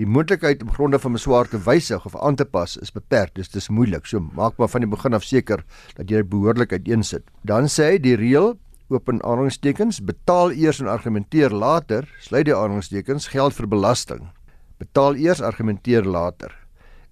Die 0.00 0.08
moontlikheid 0.08 0.62
om 0.64 0.72
gronde 0.72 0.98
van 0.98 1.12
beswaar 1.18 1.50
te 1.52 1.60
wysig 1.66 2.06
of 2.08 2.16
aan 2.16 2.38
te 2.40 2.46
pas 2.48 2.78
is 2.80 2.94
beperk, 2.96 3.34
dus 3.36 3.52
dis 3.52 3.68
moeilik. 3.68 4.08
So 4.08 4.24
maak 4.24 4.56
maar 4.56 4.72
van 4.72 4.86
die 4.86 4.90
begin 4.90 5.14
af 5.14 5.28
seker 5.28 5.66
dat 5.98 6.08
jy 6.08 6.24
dit 6.24 6.32
behoorlik 6.32 6.72
uiteensit. 6.72 7.28
Dan 7.44 7.68
sê 7.68 7.92
hy 7.92 8.00
die 8.00 8.16
reël 8.16 8.54
open 8.88 9.20
aanhalingstekens 9.20 10.00
betaal 10.00 10.56
eers 10.56 10.80
en 10.80 10.88
argumenteer 10.88 11.52
later, 11.52 12.08
sluit 12.24 12.48
die 12.48 12.56
aanhalingstekens 12.56 13.28
geld 13.36 13.52
vir 13.52 13.68
belasting. 13.68 14.30
Betaal 14.80 15.20
eers, 15.20 15.44
argumenteer 15.44 16.08
later. 16.08 16.63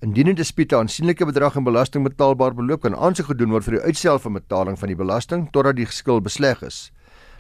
Indien 0.03 0.29
'n 0.29 0.35
dispuut 0.35 0.73
'n 0.73 0.75
aansienlike 0.75 1.25
bedrag 1.25 1.57
in 1.57 1.65
belasting 1.65 2.03
betaalbaar 2.03 2.55
beloop, 2.55 2.81
kan 2.83 2.97
aansoek 2.97 3.27
gedoen 3.27 3.51
word 3.51 3.65
vir 3.65 3.75
die 3.75 3.87
uitstel 3.87 4.19
van 4.19 4.33
betaling 4.33 4.79
van 4.79 4.89
die 4.89 4.97
belasting 4.97 5.51
totdat 5.53 5.77
die 5.77 5.87
geskil 5.87 6.21
besleg 6.21 6.63
is. 6.63 6.91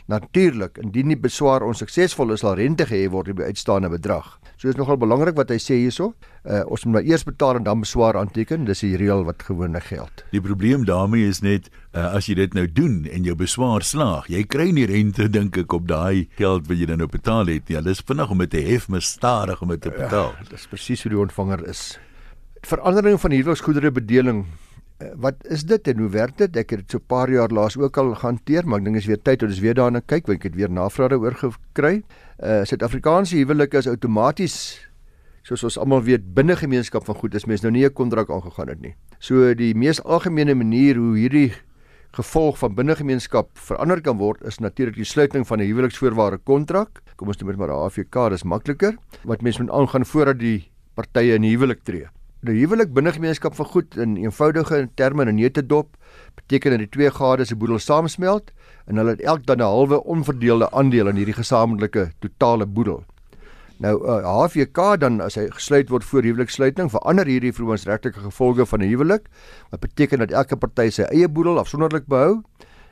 Natuurlik, 0.06 0.78
indien 0.78 1.08
die 1.08 1.16
beswaar 1.16 1.62
onsuksesvol 1.62 2.30
is, 2.32 2.40
sal 2.40 2.54
rente 2.54 2.86
gehef 2.86 3.10
word 3.10 3.28
op 3.28 3.36
die 3.36 3.44
uitstaande 3.46 3.88
bedrag. 3.88 4.38
So 4.56 4.68
is 4.68 4.76
nogal 4.76 4.96
belangrik 4.96 5.34
wat 5.34 5.48
hy 5.50 5.58
sê 5.58 5.74
hierso. 5.74 6.14
Uh, 6.44 6.62
ons 6.66 6.84
moet 6.84 6.92
maar 6.92 7.02
eers 7.02 7.24
betaal 7.24 7.56
en 7.56 7.64
dan 7.64 7.80
beswaar 7.80 8.16
aanteken. 8.16 8.64
Dis 8.64 8.80
die 8.80 8.96
reël 8.96 9.24
wat 9.24 9.42
gewoonlik 9.42 9.82
geld. 9.82 10.24
Die 10.30 10.40
probleem 10.40 10.84
daarmee 10.84 11.26
is 11.26 11.42
net 11.42 11.68
uh, 11.94 12.14
as 12.14 12.26
jy 12.26 12.34
dit 12.34 12.54
nou 12.54 12.72
doen 12.72 13.08
en 13.10 13.24
jou 13.24 13.34
beswaar 13.34 13.82
slaag, 13.82 14.28
jy 14.28 14.44
kry 14.46 14.70
nie 14.70 14.86
rente 14.86 15.28
dink 15.28 15.56
ek 15.56 15.72
op 15.72 15.88
daai 15.88 16.28
geld 16.38 16.68
wat 16.68 16.78
jy 16.78 16.86
dan 16.86 16.98
nou 16.98 17.10
betaal 17.10 17.46
het 17.46 17.66
nie. 17.66 17.76
Hulle 17.76 17.90
is 17.90 18.06
vinnig 18.06 18.30
om 18.30 18.38
dit 18.38 18.50
te 18.50 18.62
hef, 18.62 18.88
maar 18.88 19.02
stadig 19.02 19.62
om 19.62 19.68
dit 19.68 19.82
te 19.82 19.90
betaal. 19.90 20.30
Ja, 20.38 20.48
dis 20.50 20.66
presies 20.70 21.02
hoe 21.02 21.10
die 21.10 21.18
ontvanger 21.26 21.66
is. 21.68 21.98
Verandering 22.62 23.18
van 23.20 23.34
huweliksgoedere 23.34 23.90
bedeling 23.90 24.44
eh, 24.98 25.08
wat 25.18 25.34
is 25.50 25.64
dit 25.66 25.88
en 25.88 25.98
hoe 25.98 26.08
werk 26.14 26.36
dit? 26.38 26.56
Ek 26.56 26.70
het 26.70 26.84
dit 26.84 26.90
so 26.90 26.98
'n 26.98 27.06
paar 27.06 27.30
jaar 27.30 27.50
laas 27.50 27.76
ook 27.76 27.96
al 27.98 28.14
gehanteer, 28.14 28.66
maar 28.66 28.78
ek 28.78 28.84
dink 28.84 28.96
is 28.96 29.06
weer 29.06 29.22
tyd 29.22 29.42
om 29.42 29.48
ons 29.48 29.58
weer 29.58 29.74
daarna 29.74 30.00
kyk 30.00 30.26
want 30.26 30.38
ek 30.38 30.42
het 30.42 30.54
weer 30.54 30.70
navrae 30.70 31.08
daaroor 31.08 31.34
gekry. 31.34 32.02
Uh 32.38 32.62
Suid-Afrikaanse 32.64 33.36
huwelike 33.36 33.78
is 33.78 33.88
outomaties 33.88 34.78
soos 35.42 35.64
ons 35.64 35.78
almal 35.78 36.02
weet 36.06 36.22
binne 36.34 36.54
gemeenskap 36.56 37.04
van 37.04 37.18
goed 37.18 37.34
is 37.34 37.46
mens 37.50 37.62
nou 37.62 37.72
nie 37.72 37.84
'n 37.84 37.92
kontrak 37.92 38.30
aangegaan 38.30 38.68
het 38.68 38.80
nie. 38.80 38.94
So 39.18 39.54
die 39.54 39.74
mees 39.74 40.00
algemene 40.04 40.54
manier 40.54 40.96
hoe 40.96 41.16
hierdie 41.16 41.52
gevolg 42.12 42.58
van 42.58 42.74
binnegemeenskap 42.74 43.48
verander 43.54 44.00
kan 44.00 44.18
word 44.18 44.42
is 44.44 44.60
natuurlik 44.60 44.94
die 44.94 45.04
sluiting 45.04 45.46
van 45.46 45.58
'n 45.58 45.66
huweliksvoorwaarde 45.66 46.38
kontrak. 46.44 47.02
Kom 47.16 47.28
ons 47.28 47.38
noem 47.38 47.50
dit 47.50 47.58
maar 47.58 47.70
'n 47.70 47.84
AVK, 47.86 48.30
dis 48.30 48.44
makliker 48.44 48.96
wat 49.24 49.42
mens 49.42 49.58
moet 49.58 49.70
aangaan 49.70 50.04
voordat 50.04 50.38
die 50.38 50.70
partye 50.94 51.34
in 51.34 51.42
huwelik 51.42 51.82
tree. 51.82 52.06
'n 52.42 52.56
huwelik 52.58 52.90
binne 52.92 53.12
gemeenskap 53.12 53.54
van 53.54 53.66
goed 53.66 53.96
in 53.96 54.16
eenvoudige 54.16 54.88
terme 54.94 55.22
in 55.22 55.28
'n 55.28 55.34
neutedop 55.34 55.96
beteken 56.34 56.70
dat 56.70 56.78
die 56.78 56.88
twee 56.88 57.10
gades 57.10 57.48
se 57.48 57.56
boedel 57.56 57.78
saamsmelt 57.78 58.50
en 58.86 58.96
hulle 58.96 59.10
het 59.10 59.20
elk 59.20 59.46
dan 59.46 59.58
'n 59.58 59.60
halwe 59.62 60.04
onverdeelde 60.04 60.70
aandeel 60.70 61.08
in 61.08 61.16
hierdie 61.16 61.38
gesamentlike 61.38 62.10
totale 62.18 62.66
boedel. 62.66 63.04
Nou 63.76 63.94
uh, 64.06 64.18
eh, 64.18 64.24
HVK 64.24 65.00
dan 65.00 65.20
as 65.20 65.34
hy 65.34 65.46
gesluit 65.50 65.88
word 65.88 66.04
voor 66.04 66.22
huweliksluiting 66.22 66.90
verander 66.90 67.26
hierdie 67.26 67.52
vermoënsregtelike 67.52 68.20
gevolge 68.20 68.66
van 68.66 68.80
'n 68.80 68.88
huwelik. 68.88 69.28
Wat 69.70 69.80
beteken 69.80 70.18
dat 70.18 70.30
elke 70.30 70.56
party 70.56 70.90
sy 70.90 71.02
eie 71.02 71.28
boedel 71.28 71.58
afsonderlik 71.58 72.06
behou 72.06 72.42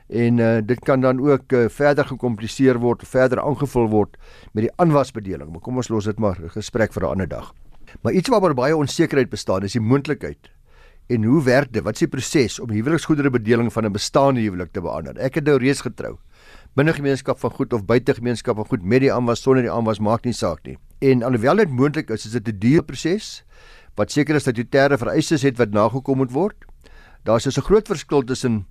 en 0.07 0.37
uh, 0.37 0.57
dit 0.63 0.79
kan 0.79 1.01
dan 1.01 1.19
ook 1.19 1.51
uh, 1.51 1.69
verder 1.69 2.05
gekompliseer 2.05 2.79
word, 2.79 3.07
verder 3.07 3.41
aangevul 3.41 3.87
word 3.89 4.17
met 4.51 4.63
die 4.63 4.71
aanwasbedeling. 4.75 5.51
Maar 5.51 5.61
kom 5.61 5.75
ons 5.75 5.89
los 5.89 6.05
dit 6.05 6.19
maar 6.19 6.39
gesprek 6.47 6.93
vir 6.93 7.03
'n 7.03 7.11
ander 7.11 7.27
dag. 7.27 7.53
Maar 8.01 8.13
iets 8.13 8.29
waaroor 8.29 8.53
baie 8.53 8.75
onsekerheid 8.75 9.29
bestaan 9.29 9.63
is 9.63 9.73
die 9.73 9.81
moontlikheid 9.81 10.51
en 11.11 11.23
hoe 11.23 11.43
werk 11.43 11.73
dit? 11.73 11.83
Wat 11.83 11.97
is 11.97 12.05
die 12.05 12.11
proses 12.11 12.59
om 12.63 12.71
huweliksgoedere 12.71 13.29
bedeling 13.33 13.71
van 13.73 13.85
'n 13.85 13.91
bestaande 13.91 14.41
huwelik 14.41 14.71
te 14.71 14.81
beander? 14.81 15.17
Ek 15.17 15.35
het 15.35 15.43
nou 15.43 15.57
reeds 15.57 15.81
getrou. 15.81 16.17
Binne 16.75 16.93
gemeenskap 16.93 17.39
van 17.39 17.51
goed 17.51 17.73
of 17.73 17.85
buite 17.85 18.13
gemeenskap 18.13 18.55
van 18.55 18.65
goed 18.65 18.83
met 18.83 19.01
die 19.01 19.13
aanwas 19.13 19.41
sonder 19.41 19.63
die 19.63 19.71
aanwas 19.71 19.99
maak 19.99 20.23
nie 20.23 20.33
saak 20.33 20.59
nie. 20.63 20.77
En 20.99 21.23
alhoewel 21.23 21.55
dit 21.55 21.69
moontlik 21.69 22.09
is, 22.09 22.25
is 22.25 22.31
dit 22.31 22.47
'n 22.47 22.59
duur 22.59 22.83
proses 22.83 23.43
wat 23.95 24.11
seker 24.11 24.35
is 24.35 24.43
dat 24.43 24.57
jy 24.57 24.63
terre 24.63 24.97
vereistes 24.97 25.41
het 25.41 25.57
wat 25.57 25.71
nagekom 25.71 26.17
moet 26.17 26.31
word. 26.31 26.55
Daar's 27.23 27.43
dus 27.43 27.57
'n 27.57 27.61
groot 27.61 27.87
verskil 27.87 28.23
tussen 28.23 28.65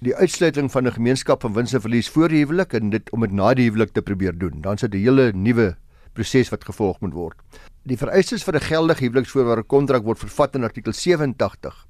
die 0.00 0.14
uitsluiting 0.16 0.70
van 0.70 0.86
'n 0.86 0.92
gemeenskap 0.92 1.40
van 1.40 1.52
wins 1.52 1.72
en 1.72 1.80
verlies 1.80 2.08
voor 2.08 2.28
die 2.28 2.44
huwelik 2.44 2.72
en 2.72 2.90
dit 2.90 3.10
om 3.10 3.20
dit 3.20 3.32
na 3.32 3.54
die 3.54 3.64
huwelik 3.70 3.92
te 3.92 4.02
probeer 4.02 4.38
doen. 4.38 4.60
Dan 4.60 4.78
sit 4.78 4.94
'n 4.94 4.98
hele 4.98 5.32
nuwe 5.32 5.76
proses 6.12 6.50
wat 6.50 6.64
gevolg 6.64 7.00
moet 7.00 7.14
word. 7.14 7.38
Die 7.82 7.96
vereistes 7.96 8.44
vir 8.44 8.54
'n 8.56 8.68
geldige 8.68 9.04
huweliksvoorwaarde 9.04 9.62
kontrak 9.62 10.04
word 10.04 10.18
vervat 10.18 10.54
in 10.54 10.64
artikel 10.64 10.92
87 10.92 11.86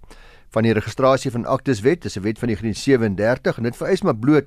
van 0.51 0.63
die 0.63 0.73
registrasie 0.73 1.31
van 1.31 1.47
aktes 1.47 1.81
wet, 1.81 2.03
dis 2.03 2.17
'n 2.17 2.23
wet 2.23 2.39
van 2.39 2.49
1937 2.49 3.57
en 3.57 3.63
dit 3.63 3.77
vereis 3.77 4.03
maar 4.03 4.17
bloot 4.17 4.47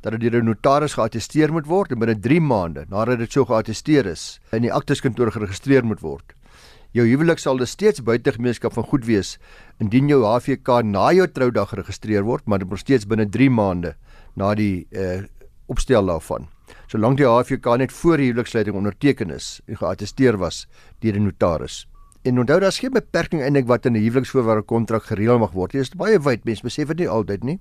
dat 0.00 0.12
dit 0.12 0.20
deur 0.20 0.42
'n 0.42 0.44
notaris 0.44 0.94
geattesteer 0.94 1.52
moet 1.52 1.66
word 1.66 1.92
en 1.92 1.98
binne 1.98 2.20
3 2.20 2.40
maande 2.40 2.84
nadat 2.88 3.18
dit 3.18 3.32
so 3.32 3.44
geattesteer 3.44 4.06
is, 4.06 4.40
in 4.52 4.62
die 4.62 4.72
akteskantoor 4.72 5.32
geregistreer 5.32 5.84
moet 5.84 6.00
word. 6.00 6.34
Jou 6.92 7.06
huwelik 7.06 7.38
sal 7.38 7.56
dus 7.56 7.70
steeds 7.70 8.02
buite 8.02 8.32
gemeenskap 8.32 8.72
van 8.72 8.84
goed 8.84 9.04
wees 9.04 9.38
indien 9.80 10.08
jou 10.08 10.24
HVK 10.24 10.82
na 10.84 11.12
jou 11.12 11.26
troudag 11.26 11.68
geregistreer 11.68 12.22
word, 12.22 12.46
maar 12.46 12.58
dit 12.58 12.68
moet 12.68 12.78
steeds 12.78 13.06
binne 13.06 13.28
3 13.28 13.50
maande 13.50 13.94
na 14.36 14.54
die 14.54 14.86
uh 14.90 15.22
opstel 15.66 16.06
daarvan. 16.06 16.51
Solank 16.92 17.16
die 17.16 17.24
HVK 17.24 17.78
net 17.80 17.92
voor 17.96 18.20
die 18.20 18.26
huweliksluiting 18.28 18.76
onderteken 18.76 19.30
is 19.32 19.62
en 19.64 19.78
geattesteer 19.80 20.36
was 20.36 20.66
deur 21.00 21.16
'n 21.16 21.24
notaris. 21.24 21.86
En 22.22 22.38
onthou 22.38 22.60
daar's 22.60 22.78
geen 22.78 22.92
beperking 22.92 23.42
eintlik 23.42 23.66
wat 23.66 23.86
in 23.86 23.92
'n 23.92 24.02
huweliksvoorwaarde 24.02 24.62
kontrak 24.62 25.04
gereël 25.04 25.38
mag 25.38 25.52
word. 25.52 25.72
Dit 25.72 25.80
is 25.80 25.88
baie 25.88 26.18
wyd, 26.18 26.44
mense 26.44 26.62
besef 26.62 26.88
dit 26.88 26.98
nie 26.98 27.08
altyd 27.08 27.44
nie. 27.44 27.60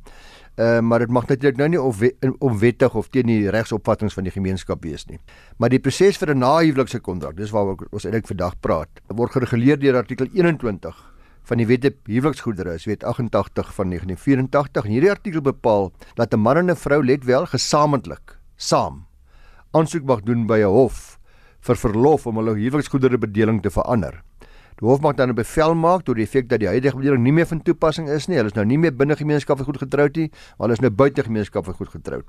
Uh, 0.57 0.79
maar 0.79 0.99
dit 0.99 1.09
mag 1.09 1.27
natuurlik 1.27 1.57
nou 1.57 1.69
nie 1.69 2.33
onwettig 2.39 2.95
of 2.95 3.07
teen 3.09 3.25
die 3.25 3.49
regsopvattinge 3.49 4.11
van 4.11 4.23
die 4.23 4.31
gemeenskap 4.31 4.83
wees 4.83 5.05
nie. 5.05 5.19
Maar 5.57 5.69
die 5.69 5.79
proses 5.79 6.17
vir 6.17 6.35
'n 6.35 6.37
nahuwelikse 6.37 6.99
kontrak, 6.99 7.37
dis 7.37 7.51
waaroor 7.51 7.87
ons 7.91 8.05
eintlik 8.05 8.27
vandag 8.27 8.59
praat, 8.59 8.89
word 9.07 9.31
gereguleer 9.31 9.79
deur 9.79 9.95
artikel 9.95 10.27
21 10.33 11.13
van 11.43 11.57
die 11.57 11.67
Wet 11.67 11.85
op 11.85 11.95
Huweliksgoedere, 12.05 12.77
Wet 12.85 13.03
88 13.03 13.73
van 13.73 13.87
1984. 13.87 14.85
En 14.85 14.91
hierdie 14.91 15.11
artikel 15.11 15.41
bepaal 15.41 15.91
dat 16.15 16.33
'n 16.33 16.39
man 16.39 16.57
en 16.57 16.69
'n 16.71 16.75
vrou 16.75 17.05
let 17.05 17.23
wel 17.23 17.45
gesamentlik 17.45 18.37
saam 18.57 19.10
aansoek 19.71 20.03
mag 20.03 20.21
doen 20.27 20.47
by 20.47 20.59
'n 20.59 20.73
hof 20.73 21.19
vir 21.61 21.75
verlof 21.75 22.27
om 22.27 22.37
hulle 22.37 22.55
huweliksgoedere 22.57 23.17
bedeling 23.17 23.61
te 23.61 23.69
verander. 23.69 24.21
Die 24.81 24.89
hof 24.89 25.01
mag 25.01 25.15
dan 25.15 25.29
'n 25.29 25.35
bevel 25.35 25.75
maak 25.75 26.01
tot 26.03 26.15
die 26.15 26.23
effek 26.23 26.49
dat 26.49 26.59
die 26.59 26.67
huidige 26.67 26.97
bedeling 26.97 27.23
nie 27.23 27.31
meer 27.31 27.45
van 27.45 27.61
toepassing 27.61 28.09
is 28.09 28.27
nie. 28.27 28.37
Hulle 28.37 28.49
is 28.49 28.55
nou 28.55 28.65
nie 28.65 28.77
meer 28.77 28.91
binne 28.91 29.15
gemeenskap 29.15 29.57
van 29.57 29.65
goed 29.65 29.77
getroud 29.77 30.15
nie, 30.15 30.29
maar 30.57 30.67
hulle 30.67 30.73
is 30.73 30.81
nou 30.81 30.89
buite 30.89 31.23
gemeenskap 31.23 31.65
van 31.65 31.73
goed 31.73 31.89
getroud. 31.89 32.25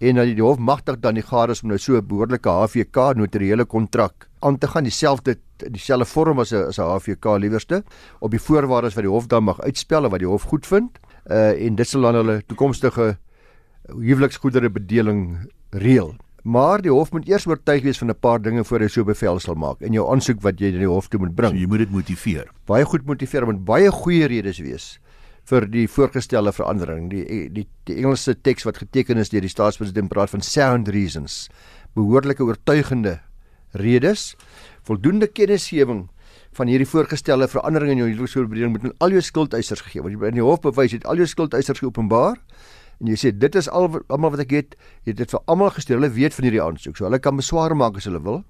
En 0.00 0.14
dat 0.14 0.24
die 0.24 0.42
hof 0.42 0.58
magtig 0.58 1.00
dan 1.00 1.14
die 1.14 1.22
gades 1.22 1.62
om 1.62 1.68
nou 1.68 1.78
so 1.78 1.96
'n 1.96 2.06
behoorlike 2.06 2.48
HVK 2.48 3.14
notariële 3.16 3.64
kontrak 3.64 4.28
aan 4.40 4.58
te 4.58 4.66
gaan 4.66 4.84
dieselfde 4.84 5.36
dieselfde 5.58 6.06
vorm 6.06 6.38
as 6.38 6.52
'n 6.52 6.68
as 6.68 6.78
'n 6.78 6.82
HVK 6.82 7.38
liewerste 7.38 7.84
op 8.20 8.30
die 8.30 8.40
voorwaardes 8.40 8.94
wat 8.94 9.04
die 9.04 9.12
hof 9.12 9.26
dan 9.26 9.44
mag 9.44 9.60
uitspel 9.60 10.04
of 10.04 10.10
wat 10.10 10.20
die 10.20 10.28
hof 10.28 10.42
goedvind. 10.42 10.98
Uh 11.26 11.66
en 11.66 11.74
dit 11.74 11.86
sal 11.86 12.00
dan 12.00 12.14
hulle 12.14 12.42
toekomstige 12.46 13.18
huweliksgoedere 13.88 14.70
bedeling 14.70 15.50
reël. 15.70 16.16
Maar 16.42 16.80
die 16.80 16.92
hof 16.92 17.12
moet 17.12 17.28
eers 17.28 17.46
oortuig 17.46 17.82
wees 17.84 17.98
van 17.98 18.10
'n 18.10 18.18
paar 18.18 18.40
dinge 18.40 18.64
voor 18.64 18.80
hy 18.80 18.88
so 18.88 19.04
bevel 19.04 19.38
sal 19.40 19.54
maak 19.54 19.80
en 19.82 19.92
jou 19.92 20.08
aansoek 20.10 20.40
wat 20.42 20.60
jy 20.60 20.72
in 20.72 20.78
die 20.78 20.88
hof 20.88 21.08
toe 21.08 21.20
moet 21.20 21.34
bring. 21.34 21.52
So 21.52 21.60
jy 21.60 21.66
moet 21.66 21.78
dit 21.78 21.90
motiveer. 21.90 22.50
Baie 22.66 22.84
goed 22.84 23.06
motiveer 23.06 23.46
met 23.46 23.64
baie 23.64 23.90
goeie 23.90 24.26
redes 24.26 24.58
wees 24.58 24.98
vir 25.44 25.66
die 25.66 25.88
voorgestelde 25.88 26.52
verandering. 26.52 27.10
Die 27.10 27.48
die 27.48 27.66
die 27.84 27.96
Engelse 27.96 28.34
teks 28.40 28.64
wat 28.64 28.78
geteken 28.78 29.18
is 29.18 29.28
deur 29.28 29.40
die 29.40 29.48
staatspresident 29.48 30.08
praat 30.08 30.30
van 30.30 30.40
sound 30.40 30.88
reasons. 30.88 31.48
Behoorlike 31.94 32.42
oortuigende 32.42 33.20
redes, 33.72 34.36
voldoende 34.82 35.26
kennisgewing 35.26 36.08
van 36.52 36.66
hierdie 36.66 36.88
voorgestelde 36.88 37.48
verandering 37.48 37.92
in 37.92 37.98
jou 38.02 38.08
huweliksverbreding 38.08 38.72
moet 38.74 38.84
aan 38.84 38.94
al 38.98 39.10
jou 39.10 39.22
skuldeisers 39.22 39.82
gegee 39.86 40.02
word. 40.02 40.16
Jy 40.16 40.32
in 40.32 40.40
die 40.40 40.46
hof 40.46 40.60
bewys 40.64 40.92
het 40.92 41.06
al 41.06 41.16
jou 41.20 41.26
skuldeisers 41.26 41.78
geopenbaar 41.78 42.40
en 43.00 43.10
jy 43.12 43.16
sê 43.16 43.32
dit 43.32 43.56
is 43.56 43.68
al 43.68 43.88
almal 44.08 44.34
wat 44.34 44.44
ek 44.44 44.54
het, 44.54 44.76
jy 45.04 45.14
het 45.14 45.22
dit 45.22 45.32
vir 45.32 45.40
almal 45.46 45.72
gestuur. 45.72 45.96
Hulle 45.98 46.12
weet 46.12 46.36
van 46.36 46.46
hierdie 46.46 46.62
aansoek. 46.62 46.98
So 46.98 47.08
hulle 47.08 47.20
kan 47.22 47.38
beswaar 47.40 47.74
maak 47.76 47.96
as 47.96 48.08
hulle 48.08 48.20
wil. 48.22 48.42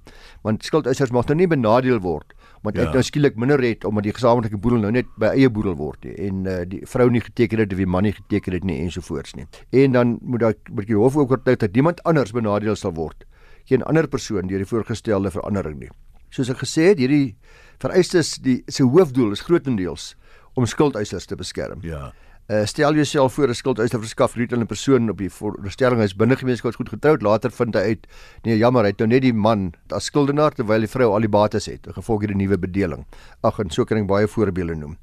Want 0.46 0.66
skuldeisers 0.66 1.14
mag 1.14 1.30
nou 1.30 1.38
nie 1.38 1.50
benadeel 1.50 2.02
word 2.02 2.34
want 2.60 2.76
ja. 2.76 2.84
hy 2.84 2.92
nou 2.92 3.02
skielik 3.04 3.38
minder 3.40 3.60
het 3.64 3.86
omdat 3.88 4.04
die 4.04 4.12
gesamentlike 4.12 4.58
boedel 4.60 4.82
nou 4.84 4.90
net 4.92 5.08
by 5.20 5.32
eie 5.32 5.48
boedel 5.52 5.76
word 5.78 6.04
nie 6.04 6.12
en 6.26 6.42
uh, 6.44 6.58
die 6.68 6.82
vrou 6.88 7.06
nie 7.12 7.22
geteken 7.24 7.62
het 7.62 7.72
of 7.72 7.80
die 7.80 7.88
man 7.88 8.04
nie 8.04 8.12
geteken 8.16 8.56
het 8.56 8.66
nie 8.68 8.76
ensovoorts 8.84 9.36
nie. 9.38 9.46
En 9.72 9.96
dan 9.96 10.18
moet 10.20 10.44
daai 10.44 10.54
moet 10.68 10.88
die 10.90 10.98
hof 10.98 11.16
ook 11.16 11.32
oortuig 11.36 11.60
dat 11.64 11.76
niemand 11.76 12.02
anders 12.08 12.34
benadeel 12.36 12.76
sal 12.76 12.92
word. 12.96 13.24
Geen 13.68 13.84
ander 13.88 14.08
persoon 14.08 14.50
deur 14.50 14.60
die 14.60 14.68
voorgestelde 14.68 15.32
verandering 15.32 15.78
nie. 15.80 15.92
Soos 16.30 16.50
ek 16.52 16.60
gesê 16.62 16.90
het, 16.92 17.00
hierdie 17.00 17.36
vereistes 17.82 18.36
die 18.44 18.60
se 18.68 18.84
hoofdoel 18.84 19.32
is 19.34 19.44
grootendeels 19.46 20.14
om 20.58 20.66
skuldeisers 20.68 21.26
te 21.30 21.38
beskerm. 21.38 21.80
Ja. 21.86 22.10
Uh, 22.50 22.64
stel 22.66 22.94
jouself 22.94 23.32
voor 23.32 23.48
'n 23.48 23.54
skuldeiser 23.54 24.00
verskaf 24.00 24.32
hierdie 24.34 24.58
'n 24.58 24.66
persoon 24.66 25.10
op 25.10 25.18
die 25.18 25.30
voorstelling 25.30 26.02
is 26.02 26.16
binne 26.16 26.36
gemeenskap 26.36 26.74
goed 26.74 26.88
getroud. 26.88 27.22
Later 27.22 27.50
vind 27.50 27.74
hy 27.74 27.80
uit 27.80 28.06
nee 28.42 28.56
jammer 28.58 28.82
hy 28.82 28.88
het 28.88 28.98
nou 28.98 29.06
net 29.08 29.22
die 29.22 29.32
man 29.32 29.72
as 29.88 30.04
skuldenaar 30.04 30.50
terwyl 30.50 30.80
die 30.80 30.88
vrou 30.88 31.12
al 31.14 31.20
die 31.20 31.28
bates 31.28 31.66
het 31.66 31.86
gevolg 31.86 32.20
hierdie 32.20 32.36
nuwe 32.36 32.58
bedeling. 32.58 33.06
Ag 33.42 33.58
en 33.58 33.70
so 33.70 33.84
kan 33.84 33.98
ek 33.98 34.06
baie 34.06 34.26
voorbeelde 34.26 34.74
noem. 34.74 34.96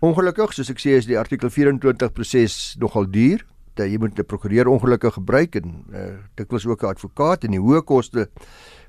Ongelukkig 0.00 0.52
soos 0.52 0.70
ek 0.70 0.78
sê 0.78 0.94
is 0.94 1.06
die 1.06 1.18
artikel 1.18 1.50
24 1.50 2.12
proses 2.12 2.76
nogal 2.78 3.10
duur. 3.10 3.44
Dat 3.74 3.90
jy 3.90 3.98
moet 3.98 4.18
'n 4.18 4.24
prokureur 4.24 4.68
ongelukkig 4.68 5.14
gebruik 5.14 5.56
en 5.56 5.84
uh, 5.92 6.22
dikwels 6.36 6.66
ook 6.66 6.82
'n 6.82 6.86
advokaat 6.86 7.44
en 7.44 7.50
die 7.50 7.60
hoë 7.60 7.82
koste 7.82 8.28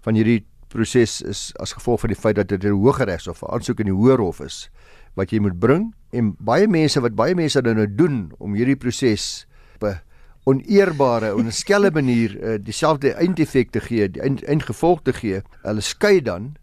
van 0.01 0.13
hierdie 0.13 0.45
proses 0.67 1.21
is 1.21 1.51
as 1.55 1.73
gevolg 1.73 1.99
van 1.99 2.09
die 2.09 2.19
feit 2.19 2.35
dat 2.35 2.47
dit 2.47 2.63
'n 2.63 2.77
hoë 2.77 3.05
regshof 3.05 3.41
'n 3.41 3.53
aansoek 3.53 3.79
in 3.79 3.85
die 3.85 3.95
hoër 3.95 4.19
hof 4.19 4.39
is 4.39 4.69
wat 5.17 5.33
jy 5.33 5.41
moet 5.43 5.57
bring 5.59 5.89
en 6.15 6.35
baie 6.39 6.67
mense 6.69 7.01
wat 7.03 7.15
baie 7.17 7.35
mense 7.35 7.61
dan 7.61 7.79
nou 7.81 7.87
doen 7.89 8.27
om 8.39 8.55
hierdie 8.57 8.77
proses 8.79 9.47
op 9.77 9.89
'n 9.89 9.99
oneerbare 10.47 11.33
en 11.35 11.47
'n 11.47 11.51
skelle 11.51 11.91
manier 11.91 12.37
uh, 12.39 12.57
dieselfde 12.61 13.13
eindeffek 13.13 13.71
te 13.71 13.79
gee, 13.79 14.07
die 14.09 14.21
eind, 14.21 14.43
eindgevolg 14.43 15.01
te 15.03 15.13
gee. 15.13 15.41
Hulle 15.61 15.81
skei 15.81 16.21
dan 16.21 16.55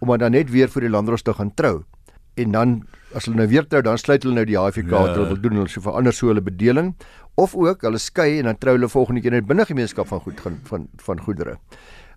om 0.00 0.18
dan 0.18 0.32
net 0.32 0.50
weer 0.50 0.68
vir 0.68 0.80
die 0.80 0.90
landros 0.90 1.22
te 1.22 1.32
gaan 1.32 1.54
trou. 1.54 1.84
En 2.34 2.52
dan 2.52 2.82
as 3.14 3.24
hulle 3.24 3.36
nou 3.36 3.48
weer 3.48 3.66
trou, 3.66 3.82
dan 3.82 3.98
sluit 3.98 4.22
hulle 4.22 4.34
nou 4.34 4.44
die 4.44 4.58
HVK 4.58 4.90
ja. 4.90 5.00
wat 5.06 5.16
wil 5.16 5.40
doen, 5.40 5.52
hulle 5.52 5.68
so 5.68 5.80
verander 5.80 6.12
so 6.12 6.26
hulle 6.26 6.42
bedeling 6.42 6.94
of 7.34 7.54
ook 7.54 7.82
hulle 7.82 7.98
skei 7.98 8.38
en 8.38 8.50
dan 8.50 8.58
trou 8.58 8.74
hulle 8.76 8.88
volgende 8.88 9.22
keer 9.22 9.30
net 9.30 9.46
binne 9.46 9.64
gemeenskap 9.64 10.10
van 10.10 10.20
goed 10.20 10.40
van 10.40 10.58
van, 10.68 10.88
van 10.96 11.20
goedere. 11.20 11.56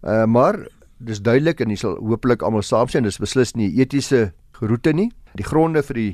Uh 0.03 0.25
maar 0.25 0.59
dis 0.97 1.21
duidelik 1.21 1.61
en 1.61 1.69
jy 1.69 1.77
sal 1.77 1.97
hopelik 2.01 2.41
almal 2.41 2.65
saamstem 2.65 3.05
dis 3.05 3.19
beslis 3.21 3.53
nie 3.55 3.69
etiese 3.79 4.31
geroete 4.59 4.93
nie. 4.93 5.11
Die 5.37 5.45
gronde 5.45 5.83
vir 5.85 5.99
die 5.99 6.13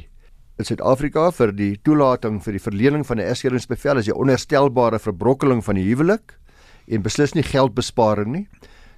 in 0.61 0.67
Suid-Afrika 0.67 1.31
vir 1.33 1.53
die 1.57 1.71
toelating 1.81 2.37
vir 2.43 2.57
die 2.57 2.61
verlening 2.61 3.05
van 3.07 3.17
'n 3.17 3.25
egskeidingsbevel 3.31 3.97
is 3.97 4.05
die 4.05 4.15
onherstelbare 4.15 4.99
verbrokkeling 4.99 5.63
van 5.63 5.75
die 5.75 5.87
huwelik 5.87 6.37
en 6.87 7.01
beslis 7.01 7.33
nie 7.33 7.43
geldbesparing 7.43 8.31
nie. 8.31 8.47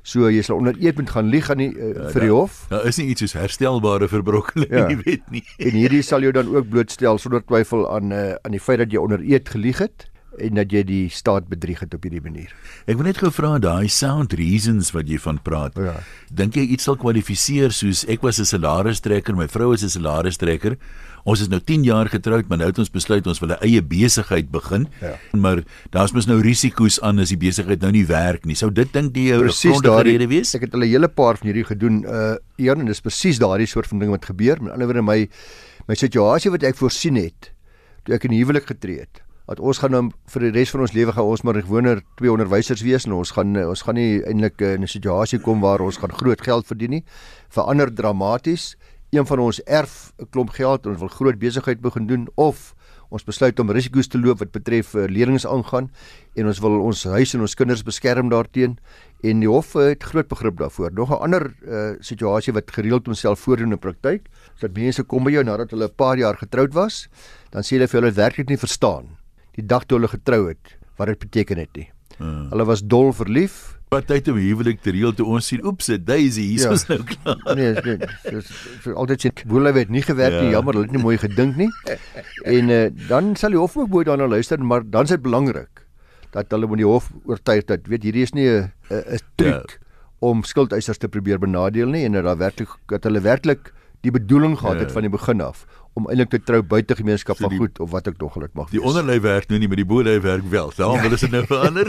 So 0.03 0.29
jy 0.29 0.41
sal 0.41 0.57
onder 0.57 0.75
eed 0.77 0.97
moet 0.97 1.09
gaan 1.09 1.29
lieg 1.29 1.49
aan 1.49 1.57
die 1.57 1.71
uh, 1.73 2.09
vir 2.13 2.21
die 2.21 2.29
hof. 2.29 2.65
Daar 2.69 2.85
is 2.85 2.97
nie 2.97 3.07
iets 3.09 3.21
soos 3.21 3.33
herstelbare 3.33 4.07
verbrokkeling 4.07 4.69
ja. 4.69 4.87
nie, 4.87 4.97
weet 5.05 5.31
nie. 5.31 5.43
en 5.57 5.71
hierdie 5.71 6.03
sal 6.03 6.21
jou 6.21 6.31
dan 6.31 6.47
ook 6.47 6.69
blootstel 6.69 7.17
sonder 7.17 7.41
twyfel 7.41 7.87
aan 7.89 8.11
uh, 8.11 8.35
aan 8.43 8.51
die 8.51 8.59
feit 8.61 8.79
dat 8.83 8.91
jy 8.91 8.99
onder 9.01 9.23
eed 9.23 9.49
gelieg 9.49 9.79
het 9.79 10.09
en 10.39 10.59
dat 10.59 10.71
jy 10.71 10.83
die 10.83 11.09
staat 11.09 11.47
bedrieg 11.47 11.79
het 11.79 11.93
op 11.93 12.03
hierdie 12.03 12.23
manier. 12.23 12.51
Ek 12.85 12.97
wil 12.99 13.07
net 13.07 13.17
gevra 13.17 13.57
daai 13.59 13.87
sound 13.87 14.33
reasons 14.33 14.91
wat 14.95 15.09
jy 15.09 15.19
van 15.21 15.39
praat. 15.41 15.77
Ja. 15.79 15.95
Dink 16.33 16.55
jy 16.55 16.65
iets 16.75 16.87
sal 16.87 16.97
kwalifiseer 16.99 17.71
soos 17.71 18.05
ek 18.07 18.21
was 18.21 18.39
'n 18.39 18.45
salaris 18.45 18.99
trekker, 18.99 19.35
my 19.35 19.47
vrou 19.47 19.73
is 19.73 19.83
'n 19.83 19.89
salaris 19.89 20.37
trekker. 20.37 20.77
Ons 21.25 21.41
is 21.41 21.49
nou 21.49 21.59
10 21.59 21.83
jaar 21.83 22.05
getroud, 22.05 22.47
maar 22.47 22.59
nou 22.61 22.67
het 22.69 22.77
ons 22.77 22.91
besluit 22.93 23.25
ons 23.27 23.39
wil 23.41 23.49
'n 23.49 23.63
eie 23.65 23.81
besigheid 23.81 24.51
begin. 24.51 24.87
Ja. 25.01 25.17
Maar 25.33 25.63
daar's 25.89 26.13
mos 26.13 26.27
nou 26.27 26.39
risiko's 26.39 27.01
aan 27.01 27.19
as 27.19 27.29
die 27.29 27.37
besigheid 27.37 27.81
nou 27.81 27.91
nie 27.91 28.05
werk 28.05 28.45
nie. 28.45 28.55
Sou 28.55 28.69
dit 28.69 28.91
dink 28.93 29.15
jy 29.15 29.33
'n 29.33 29.39
Presies 29.39 29.71
grondige 29.71 29.89
daardie 29.89 30.17
rede 30.17 30.27
wees? 30.27 30.53
Ek 30.55 30.61
het 30.61 30.73
al 30.73 30.81
'n 30.81 30.87
hele 30.87 31.07
paar 31.07 31.37
van 31.37 31.47
hierdie 31.47 31.65
gedoen. 31.65 32.05
Uh 32.05 32.35
Jan 32.57 32.79
en 32.79 32.85
dis 32.85 33.01
presies 33.01 33.39
daardie 33.39 33.67
soort 33.67 33.87
van 33.87 33.99
ding 33.99 34.11
wat 34.11 34.25
gebeur. 34.25 34.61
Met 34.61 34.71
ander 34.71 34.87
woorde 34.87 35.01
my 35.01 35.27
my 35.87 35.95
situasie 35.95 36.51
wat 36.51 36.63
ek 36.63 36.75
voorsien 36.75 37.15
het 37.15 37.51
toe 38.05 38.15
ek 38.15 38.23
in 38.23 38.31
die 38.31 38.43
huwelik 38.43 38.65
getree 38.65 38.99
het. 38.99 39.24
Dat 39.45 39.59
ons 39.61 39.77
gaan 39.77 39.91
nou 39.93 40.01
vir 40.33 40.47
die 40.47 40.53
res 40.55 40.71
van 40.73 40.81
ons 40.81 40.93
lewe 40.95 41.13
gaan 41.13 41.27
ons 41.29 41.43
maar 41.45 41.59
gewoner 41.61 41.99
twee 42.17 42.31
onderwysers 42.33 42.81
wees 42.81 43.05
en 43.05 43.13
ons 43.13 43.31
gaan 43.35 43.53
ons 43.61 43.83
gaan 43.85 43.95
nie 43.99 44.23
eintlik 44.25 44.61
in 44.61 44.81
'n 44.81 44.89
situasie 44.89 45.39
kom 45.39 45.61
waar 45.61 45.81
ons 45.85 45.97
gaan 45.97 46.09
groot 46.09 46.41
geld 46.41 46.65
verdien 46.65 46.89
nie. 46.89 47.03
Verander 47.49 47.93
dramaties. 47.93 48.75
Een 49.11 49.25
van 49.25 49.39
ons 49.39 49.61
erf 49.63 50.13
'n 50.17 50.25
klomp 50.31 50.49
geld 50.49 50.85
en 50.85 50.91
ons 50.91 50.99
wil 50.99 51.09
groot 51.09 51.37
besigheid 51.39 51.81
begin 51.81 52.07
doen 52.07 52.27
of 52.35 52.73
ons 53.09 53.23
besluit 53.23 53.59
om 53.59 53.69
risiko's 53.69 54.07
te 54.07 54.17
loop 54.17 54.39
wat 54.39 54.51
betref 54.51 54.95
uh, 54.95 55.05
leerlings 55.05 55.45
aangaan 55.45 55.91
en 56.35 56.47
ons 56.47 56.59
wil 56.59 56.79
ons 56.81 57.03
huis 57.03 57.33
en 57.35 57.41
ons 57.41 57.55
kinders 57.55 57.83
beskerm 57.83 58.29
daarteen 58.29 58.77
en 59.23 59.39
die 59.39 59.49
hof 59.49 59.73
het 59.73 60.03
groot 60.03 60.27
begrip 60.27 60.57
daarvoor. 60.57 60.91
Nog 60.91 61.11
'n 61.11 61.21
ander 61.21 61.53
uh, 61.67 61.93
situasie 61.99 62.53
wat 62.53 62.71
gereeld 62.71 63.05
homself 63.05 63.39
voordoen 63.39 63.71
in 63.71 63.79
praktyk, 63.79 64.27
is 64.55 64.61
dat 64.61 64.73
mense 64.73 65.03
kom 65.03 65.23
by 65.23 65.31
jou 65.31 65.43
nadat 65.43 65.69
hulle 65.69 65.85
'n 65.85 65.95
paar 65.95 66.17
jaar 66.17 66.35
getroud 66.35 66.73
was, 66.73 67.07
dan 67.51 67.61
sê 67.61 67.77
hulle 67.77 67.87
vir 67.87 68.01
hulle 68.01 68.11
werklik 68.11 68.49
nie 68.49 68.57
verstaan 68.57 69.05
die 69.55 69.65
dag 69.65 69.85
toe 69.85 69.97
hulle 69.99 70.11
getrou 70.11 70.47
het 70.49 70.75
wat 70.97 71.07
dit 71.11 71.19
beteken 71.19 71.57
het 71.57 71.69
nie. 71.75 71.89
Hmm. 72.17 72.47
Hulle 72.51 72.65
was 72.65 72.81
dol 72.81 73.11
verlief. 73.13 73.75
Wat 73.91 74.07
tyd 74.07 74.27
om 74.31 74.37
huwelik 74.39 74.79
te 74.81 74.91
reël 74.95 75.13
toe 75.13 75.25
ons 75.27 75.47
sien, 75.47 75.61
oeps, 75.65 75.89
Daisy, 76.03 76.41
hier 76.41 76.59
Ja. 76.69 76.71
is 76.71 76.87
nou 76.87 76.99
klaar. 77.03 77.55
Nee, 77.55 77.73
nee, 77.83 77.97
dis 78.31 78.47
vir 78.83 78.95
altyd 78.95 79.21
sien 79.21 79.31
boele 79.47 79.71
het 79.75 79.89
nie 79.89 80.01
gewerk 80.01 80.33
Ja. 80.33 80.41
nie. 80.41 80.51
Jammer, 80.51 80.73
hulle 80.73 80.85
het 80.87 80.95
nie 80.95 81.03
mooi 81.03 81.17
gedink 81.17 81.55
nie. 81.55 81.69
En 82.45 82.69
uh, 82.69 82.89
dan 83.07 83.35
sal 83.35 83.49
die 83.51 83.59
hof 83.59 83.77
ook 83.77 83.89
mooi 83.89 84.03
daarna 84.05 84.27
luister, 84.27 84.59
maar 84.63 84.83
dan 84.89 85.03
is 85.03 85.09
dit 85.09 85.21
belangrik 85.21 85.85
dat 86.35 86.51
hulle 86.51 86.67
moet 86.67 86.77
die 86.77 86.87
hof 86.87 87.11
oortuig 87.25 87.63
dat 87.65 87.87
weet 87.87 88.03
hierdie 88.03 88.23
is 88.23 88.33
nie 88.33 88.47
'n 88.49 88.71
'n 88.91 89.19
truc 89.35 89.79
ja. 89.79 89.79
om 90.19 90.43
skuldeisers 90.43 90.97
te 90.97 91.07
probeer 91.07 91.39
benadeel 91.39 91.87
nie 91.87 92.03
en 92.05 92.11
dat 92.11 92.23
daar 92.23 92.37
werklik 92.37 92.69
dat 92.87 93.03
hulle 93.03 93.21
werklik 93.21 93.71
die 94.01 94.11
bedoeling 94.11 94.57
gehad 94.59 94.79
het 94.79 94.87
Ja. 94.87 94.93
van 94.93 95.01
die 95.01 95.09
begin 95.11 95.41
af 95.41 95.65
om 95.93 96.07
eintlik 96.09 96.29
te 96.29 96.39
trou 96.43 96.61
buite 96.61 96.95
gemeenskap 96.95 97.35
So 97.37 97.41
van 97.43 97.49
die- 97.49 97.59
goed 97.59 97.79
of 97.79 97.89
wat 97.91 98.07
ek 98.07 98.17
nog 98.19 98.33
dit 98.39 98.53
mag 98.53 98.69
Die 98.69 98.79
wees. 98.79 98.87
onderlyf 98.89 99.21
werk 99.21 99.47
nou 99.49 99.59
nie, 99.59 99.67
maar 99.67 99.75
die 99.77 99.85
bolyf 99.85 100.21
werk 100.21 100.43
wel. 100.49 100.71
Daarom 100.75 101.01
wil 101.01 101.11
ons 101.11 101.19
dit 101.21 101.31
nou 101.31 101.45
verander. 101.45 101.85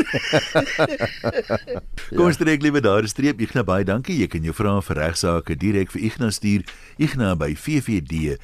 Kom 2.17 2.27
ons 2.27 2.37
trek 2.37 2.63
liewe 2.63 2.81
daar 2.81 3.03
'n 3.03 3.09
streep. 3.09 3.41
Ignas 3.41 3.65
baie 3.65 3.85
dankie. 3.85 4.19
Jy 4.19 4.27
kan 4.27 4.43
jou 4.43 4.55
vrae 4.55 4.83
vir 4.83 4.97
regsaake 4.97 5.57
direk 5.57 5.91
vir 5.91 6.03
Ignas 6.03 6.35
stuur. 6.35 6.63
Ignas 6.99 7.37
by 7.37 7.55
vvd.co.za. 7.55 8.43